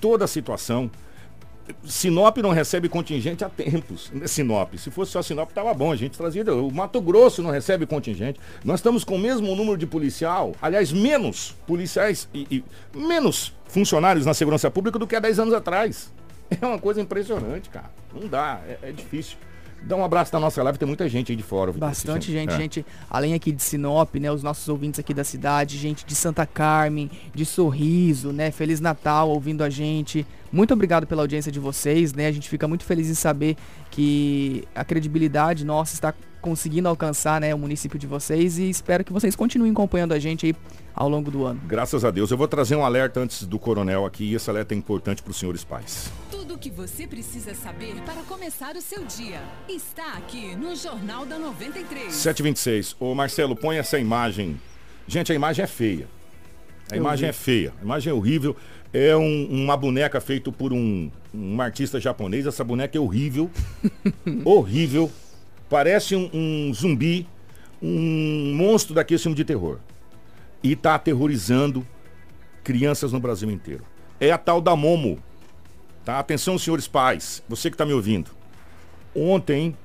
toda 0.00 0.24
a 0.24 0.28
situação. 0.28 0.90
Sinop 1.84 2.38
não 2.38 2.50
recebe 2.50 2.88
contingente 2.88 3.44
há 3.44 3.48
tempos. 3.48 4.10
Sinop. 4.26 4.74
Se 4.76 4.90
fosse 4.90 5.12
só 5.12 5.22
Sinop, 5.22 5.48
estava 5.48 5.72
bom. 5.74 5.92
A 5.92 5.96
gente 5.96 6.16
trazia. 6.16 6.44
O 6.54 6.72
Mato 6.72 7.00
Grosso 7.00 7.42
não 7.42 7.50
recebe 7.50 7.86
contingente. 7.86 8.38
Nós 8.64 8.80
estamos 8.80 9.04
com 9.04 9.16
o 9.16 9.18
mesmo 9.18 9.54
número 9.54 9.76
de 9.76 9.86
policial, 9.86 10.54
aliás, 10.60 10.92
menos 10.92 11.56
policiais 11.66 12.28
e, 12.32 12.46
e 12.50 12.64
menos 12.96 13.52
funcionários 13.66 14.24
na 14.24 14.34
segurança 14.34 14.70
pública 14.70 14.98
do 14.98 15.06
que 15.06 15.16
há 15.16 15.20
10 15.20 15.38
anos 15.40 15.54
atrás. 15.54 16.12
É 16.60 16.64
uma 16.64 16.78
coisa 16.78 16.98
impressionante, 16.98 17.68
cara. 17.68 17.90
Não 18.14 18.26
dá, 18.26 18.60
é, 18.66 18.88
é 18.88 18.92
difícil. 18.92 19.36
Dá 19.82 19.96
um 19.96 20.04
abraço 20.04 20.32
na 20.32 20.40
nossa 20.40 20.62
live, 20.62 20.78
tem 20.78 20.88
muita 20.88 21.08
gente 21.08 21.30
aí 21.30 21.36
de 21.36 21.42
fora. 21.42 21.72
Bastante 21.72 22.32
gente, 22.32 22.52
é. 22.52 22.56
gente, 22.56 22.86
além 23.08 23.34
aqui 23.34 23.52
de 23.52 23.62
Sinop, 23.62 24.14
né, 24.16 24.30
os 24.30 24.42
nossos 24.42 24.68
ouvintes 24.68 24.98
aqui 24.98 25.14
da 25.14 25.22
cidade, 25.22 25.76
gente 25.78 26.04
de 26.04 26.14
Santa 26.14 26.44
Carmen, 26.44 27.10
de 27.34 27.44
Sorriso, 27.44 28.32
né, 28.32 28.50
Feliz 28.50 28.80
Natal 28.80 29.30
ouvindo 29.30 29.62
a 29.62 29.70
gente. 29.70 30.26
Muito 30.52 30.72
obrigado 30.72 31.06
pela 31.06 31.22
audiência 31.22 31.52
de 31.52 31.60
vocês, 31.60 32.12
né, 32.12 32.26
a 32.26 32.32
gente 32.32 32.48
fica 32.48 32.66
muito 32.66 32.84
feliz 32.84 33.08
em 33.08 33.14
saber 33.14 33.56
que 33.90 34.64
a 34.74 34.84
credibilidade 34.84 35.64
nossa 35.64 35.94
está 35.94 36.14
conseguindo 36.40 36.88
alcançar, 36.88 37.40
né, 37.40 37.54
o 37.54 37.58
município 37.58 37.98
de 37.98 38.06
vocês 38.06 38.58
e 38.58 38.70
espero 38.70 39.04
que 39.04 39.12
vocês 39.12 39.34
continuem 39.36 39.72
acompanhando 39.72 40.12
a 40.12 40.18
gente 40.18 40.46
aí 40.46 40.54
ao 40.94 41.08
longo 41.08 41.30
do 41.30 41.44
ano. 41.44 41.60
Graças 41.66 42.04
a 42.04 42.10
Deus. 42.10 42.30
Eu 42.30 42.36
vou 42.36 42.48
trazer 42.48 42.76
um 42.76 42.84
alerta 42.84 43.20
antes 43.20 43.44
do 43.44 43.58
coronel 43.58 44.06
aqui 44.06 44.24
e 44.24 44.34
esse 44.34 44.48
alerta 44.48 44.74
é 44.74 44.76
importante 44.76 45.22
para 45.22 45.30
os 45.30 45.36
senhores 45.36 45.64
pais. 45.64 46.10
Tudo 46.30 46.54
o 46.54 46.58
que 46.58 46.70
você 46.70 47.06
precisa 47.06 47.54
saber 47.54 47.94
para 48.04 48.22
começar 48.22 48.74
o 48.76 48.80
seu 48.80 49.04
dia 49.04 49.40
está 49.68 50.14
aqui 50.14 50.56
no 50.56 50.74
Jornal 50.74 51.26
da 51.26 51.38
93. 51.38 52.12
726. 52.12 52.96
Ô 52.98 53.14
Marcelo, 53.14 53.54
põe 53.54 53.76
essa 53.76 53.98
imagem. 53.98 54.60
Gente, 55.06 55.32
a 55.32 55.34
imagem 55.34 55.64
é 55.64 55.68
feia. 55.68 56.08
A 56.90 56.96
Eu 56.96 57.00
imagem 57.00 57.26
vi. 57.26 57.30
é 57.30 57.32
feia. 57.32 57.72
A 57.80 57.84
imagem 57.84 58.10
é 58.10 58.14
horrível. 58.14 58.56
É 58.92 59.16
um, 59.16 59.46
uma 59.50 59.76
boneca 59.76 60.20
feita 60.20 60.50
por 60.50 60.72
um, 60.72 61.10
um 61.34 61.60
artista 61.60 62.00
japonês. 62.00 62.46
Essa 62.46 62.64
boneca 62.64 62.96
é 62.96 63.00
horrível. 63.00 63.50
horrível. 64.44 65.10
Parece 65.68 66.16
um, 66.16 66.30
um 66.32 66.72
zumbi. 66.74 67.26
Um 67.80 68.54
monstro 68.56 68.94
daquele 68.94 69.20
filme 69.20 69.36
de 69.36 69.44
terror 69.44 69.78
e 70.62 70.72
está 70.72 70.94
aterrorizando 70.96 71.86
crianças 72.64 73.12
no 73.12 73.20
Brasil 73.20 73.50
inteiro. 73.50 73.84
É 74.20 74.30
a 74.30 74.38
tal 74.38 74.60
da 74.60 74.74
Momo. 74.74 75.18
Tá? 76.04 76.18
Atenção, 76.18 76.58
senhores 76.58 76.88
pais, 76.88 77.42
você 77.48 77.70
que 77.70 77.74
está 77.74 77.84
me 77.86 77.92
ouvindo. 77.92 78.30
Ontem, 79.14 79.76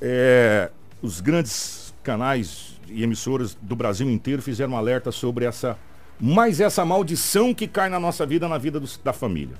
é, 0.00 0.70
os 1.02 1.20
grandes 1.20 1.92
canais 2.02 2.78
e 2.88 3.02
emissoras 3.02 3.54
do 3.60 3.76
Brasil 3.76 4.08
inteiro 4.08 4.40
fizeram 4.40 4.72
um 4.72 4.76
alerta 4.76 5.12
sobre 5.12 5.44
essa 5.44 5.76
mais 6.20 6.60
essa 6.60 6.84
maldição 6.84 7.54
que 7.54 7.66
cai 7.66 7.88
na 7.88 8.00
nossa 8.00 8.26
vida, 8.26 8.48
na 8.48 8.58
vida 8.58 8.80
do, 8.80 8.88
da 9.04 9.12
família. 9.12 9.56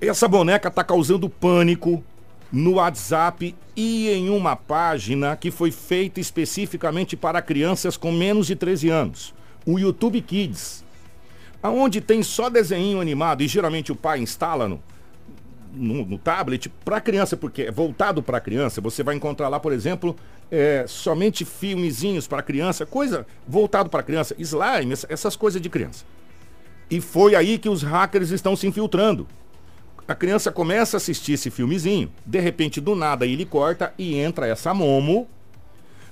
Essa 0.00 0.26
boneca 0.26 0.68
está 0.68 0.82
causando 0.82 1.28
pânico, 1.28 2.02
no 2.52 2.74
WhatsApp 2.74 3.54
e 3.76 4.10
em 4.10 4.28
uma 4.28 4.56
página 4.56 5.36
que 5.36 5.50
foi 5.50 5.70
feita 5.70 6.20
especificamente 6.20 7.16
para 7.16 7.40
crianças 7.40 7.96
com 7.96 8.10
menos 8.10 8.46
de 8.46 8.56
13 8.56 8.88
anos, 8.88 9.34
o 9.64 9.78
YouTube 9.78 10.20
Kids, 10.20 10.84
aonde 11.62 12.00
tem 12.00 12.22
só 12.22 12.48
desenho 12.48 13.00
animado 13.00 13.42
e 13.42 13.48
geralmente 13.48 13.92
o 13.92 13.96
pai 13.96 14.18
instala 14.20 14.68
no, 14.68 14.82
no, 15.72 16.04
no 16.04 16.18
tablet 16.18 16.68
para 16.84 17.00
criança, 17.00 17.36
porque 17.36 17.62
é 17.62 17.70
voltado 17.70 18.22
para 18.22 18.40
criança. 18.40 18.80
Você 18.80 19.02
vai 19.02 19.14
encontrar 19.14 19.48
lá, 19.48 19.58
por 19.60 19.72
exemplo, 19.72 20.16
é, 20.50 20.84
somente 20.86 21.44
filmezinhos 21.44 22.26
para 22.26 22.42
criança, 22.42 22.84
coisa 22.84 23.26
voltado 23.46 23.88
para 23.88 24.02
criança, 24.02 24.34
slime, 24.38 24.94
essas 25.08 25.36
coisas 25.36 25.60
de 25.60 25.68
criança. 25.68 26.04
E 26.90 27.00
foi 27.00 27.34
aí 27.34 27.58
que 27.58 27.68
os 27.68 27.82
hackers 27.82 28.30
estão 28.30 28.56
se 28.56 28.66
infiltrando. 28.66 29.26
A 30.08 30.14
criança 30.14 30.50
começa 30.50 30.96
a 30.96 30.98
assistir 30.98 31.34
esse 31.34 31.50
filmezinho, 31.50 32.10
de 32.26 32.40
repente, 32.40 32.80
do 32.80 32.96
nada, 32.96 33.24
ele 33.26 33.44
corta 33.44 33.94
e 33.96 34.16
entra 34.16 34.48
essa 34.48 34.74
Momo, 34.74 35.28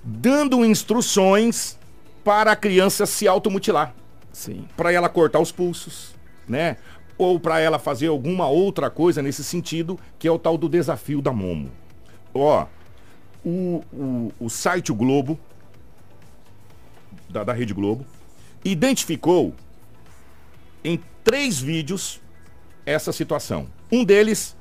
dando 0.04 0.64
instruções 0.64 1.76
para 2.22 2.52
a 2.52 2.56
criança 2.56 3.06
se 3.06 3.26
automutilar. 3.26 3.92
Sim. 4.32 4.68
Para 4.76 4.92
ela 4.92 5.08
cortar 5.08 5.40
os 5.40 5.50
pulsos, 5.50 6.14
né? 6.48 6.76
Ou 7.18 7.38
para 7.38 7.58
ela 7.58 7.78
fazer 7.78 8.06
alguma 8.06 8.48
outra 8.48 8.88
coisa 8.88 9.20
nesse 9.20 9.42
sentido, 9.42 9.98
que 10.18 10.26
é 10.26 10.30
o 10.30 10.38
tal 10.38 10.56
do 10.56 10.68
desafio 10.68 11.20
da 11.20 11.32
Momo. 11.32 11.70
Ó, 12.32 12.66
o, 13.44 13.84
o, 13.92 14.32
o 14.38 14.48
site 14.48 14.92
o 14.92 14.94
Globo, 14.94 15.38
da, 17.28 17.42
da 17.44 17.52
Rede 17.52 17.74
Globo, 17.74 18.06
identificou 18.64 19.52
em 20.84 21.00
três 21.24 21.58
vídeos 21.58 22.20
essa 22.86 23.12
situação. 23.12 23.66
Um 23.90 24.04
deles, 24.04 24.56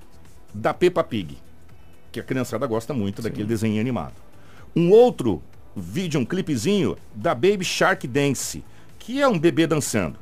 da 0.54 0.74
Peppa 0.74 1.04
Pig, 1.04 1.38
que 2.12 2.20
a 2.20 2.24
criançada 2.24 2.66
gosta 2.66 2.94
muito 2.94 3.22
Sim. 3.22 3.30
daquele 3.30 3.48
desenho 3.48 3.80
animado. 3.80 4.16
Um 4.76 4.92
outro 4.92 5.42
vídeo, 5.76 6.20
um 6.20 6.26
clipezinho, 6.26 6.98
da 7.14 7.34
Baby 7.36 7.64
Shark 7.64 8.08
Dance, 8.08 8.64
que 9.00 9.22
é 9.22 9.28
um 9.28 9.38
bebê 9.38 9.68
dançando. 9.68 10.18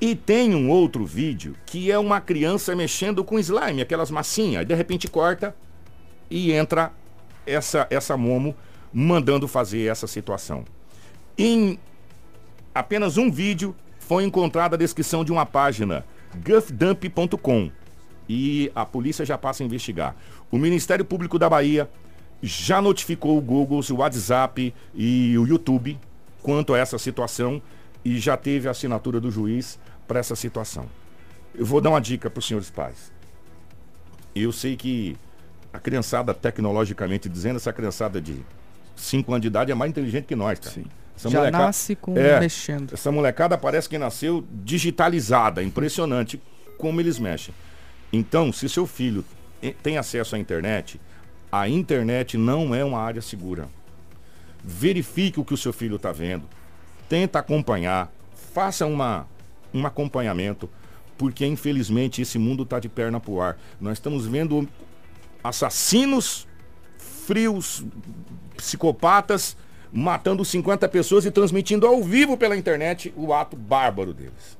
E 0.00 0.14
tem 0.14 0.54
um 0.54 0.70
outro 0.70 1.04
vídeo 1.04 1.56
que 1.66 1.90
é 1.90 1.98
uma 1.98 2.20
criança 2.20 2.74
mexendo 2.76 3.24
com 3.24 3.38
slime, 3.38 3.82
aquelas 3.82 4.10
massinhas. 4.10 4.64
De 4.64 4.74
repente 4.74 5.08
corta 5.08 5.54
e 6.30 6.52
entra 6.52 6.92
essa, 7.44 7.86
essa 7.90 8.16
Momo 8.16 8.54
mandando 8.92 9.48
fazer 9.48 9.90
essa 9.90 10.06
situação. 10.06 10.64
Em 11.36 11.78
apenas 12.74 13.16
um 13.16 13.30
vídeo 13.30 13.74
foi 13.98 14.24
encontrada 14.24 14.76
a 14.76 14.78
descrição 14.78 15.24
de 15.24 15.32
uma 15.32 15.44
página, 15.44 16.04
gufdump.com 16.36 17.70
e 18.28 18.70
a 18.74 18.86
polícia 18.86 19.24
já 19.24 19.36
passa 19.36 19.62
a 19.62 19.66
investigar. 19.66 20.14
O 20.50 20.58
Ministério 20.58 21.04
Público 21.04 21.38
da 21.38 21.50
Bahia 21.50 21.90
já 22.40 22.80
notificou 22.80 23.36
o 23.36 23.40
Google, 23.40 23.80
o 23.90 23.94
WhatsApp 23.94 24.72
e 24.94 25.36
o 25.36 25.46
YouTube 25.46 25.98
quanto 26.42 26.72
a 26.72 26.78
essa 26.78 26.98
situação 26.98 27.60
e 28.08 28.18
já 28.18 28.38
teve 28.38 28.66
a 28.68 28.70
assinatura 28.70 29.20
do 29.20 29.30
juiz 29.30 29.78
para 30.06 30.18
essa 30.18 30.34
situação. 30.34 30.86
Eu 31.54 31.66
vou 31.66 31.78
dar 31.78 31.90
uma 31.90 32.00
dica 32.00 32.30
para 32.30 32.38
os 32.38 32.46
senhores 32.46 32.70
pais. 32.70 33.12
Eu 34.34 34.50
sei 34.50 34.76
que 34.76 35.14
a 35.70 35.78
criançada, 35.78 36.32
tecnologicamente 36.32 37.28
dizendo, 37.28 37.56
essa 37.56 37.70
criançada 37.70 38.18
de 38.18 38.40
5 38.96 39.30
anos 39.30 39.42
de 39.42 39.48
idade 39.48 39.70
é 39.70 39.74
mais 39.74 39.90
inteligente 39.90 40.24
que 40.24 40.34
nós, 40.34 40.58
cara. 40.58 40.74
Sim. 40.74 40.86
Essa 41.14 41.28
Já 41.28 41.38
molecada, 41.40 41.64
nasce 41.64 41.96
com 41.96 42.16
é, 42.16 42.40
mexendo. 42.40 42.94
Essa 42.94 43.12
molecada 43.12 43.58
parece 43.58 43.86
que 43.88 43.98
nasceu 43.98 44.42
digitalizada, 44.64 45.62
impressionante 45.62 46.40
como 46.78 47.00
eles 47.00 47.18
mexem. 47.18 47.54
Então, 48.10 48.50
se 48.54 48.70
seu 48.70 48.86
filho 48.86 49.22
tem 49.82 49.98
acesso 49.98 50.34
à 50.34 50.38
internet, 50.38 50.98
a 51.52 51.68
internet 51.68 52.38
não 52.38 52.74
é 52.74 52.82
uma 52.82 53.00
área 53.00 53.20
segura. 53.20 53.68
Verifique 54.64 55.38
o 55.38 55.44
que 55.44 55.52
o 55.52 55.58
seu 55.58 55.74
filho 55.74 55.96
está 55.96 56.10
vendo. 56.10 56.48
Tenta 57.08 57.38
acompanhar. 57.38 58.12
Faça 58.52 58.86
uma, 58.86 59.26
um 59.72 59.86
acompanhamento. 59.86 60.68
Porque, 61.16 61.44
infelizmente, 61.46 62.22
esse 62.22 62.38
mundo 62.38 62.62
está 62.62 62.78
de 62.78 62.88
perna 62.88 63.18
pro 63.18 63.40
ar. 63.40 63.58
Nós 63.80 63.94
estamos 63.94 64.26
vendo 64.26 64.68
assassinos 65.42 66.46
frios, 66.96 67.84
psicopatas, 68.56 69.56
matando 69.92 70.44
50 70.44 70.88
pessoas 70.88 71.24
e 71.24 71.30
transmitindo 71.30 71.86
ao 71.86 72.02
vivo 72.02 72.36
pela 72.36 72.56
internet 72.56 73.12
o 73.16 73.32
ato 73.32 73.56
bárbaro 73.56 74.12
deles. 74.14 74.56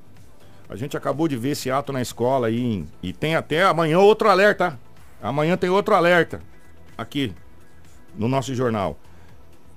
A 0.69 0.75
gente 0.75 0.95
acabou 0.95 1.27
de 1.27 1.35
ver 1.35 1.51
esse 1.51 1.71
ato 1.71 1.91
na 1.91 2.01
escola 2.01 2.51
e 2.51 2.85
tem 3.19 3.35
até 3.35 3.63
amanhã 3.63 3.99
outro 3.99 4.29
alerta. 4.29 4.79
Amanhã 5.21 5.57
tem 5.57 5.69
outro 5.69 5.95
alerta 5.95 6.41
aqui 6.97 7.33
no 8.15 8.27
nosso 8.27 8.53
jornal. 8.53 8.97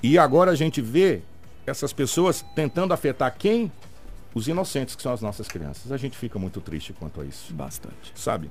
E 0.03 0.19
agora 0.19 0.51
a 0.51 0.55
gente 0.55 0.83
vê 0.83 1.23
essas 1.67 1.93
pessoas 1.93 2.45
tentando 2.55 2.93
afetar 2.93 3.35
quem? 3.37 3.71
Os 4.35 4.49
inocentes, 4.49 4.95
que 4.97 5.03
são 5.03 5.13
as 5.13 5.21
nossas 5.21 5.47
crianças. 5.47 5.93
A 5.93 5.97
gente 5.97 6.17
fica 6.17 6.39
muito 6.39 6.61
triste 6.61 6.93
quanto 6.93 7.21
a 7.21 7.25
isso. 7.25 7.53
Bastante. 7.53 8.13
Sabe? 8.15 8.51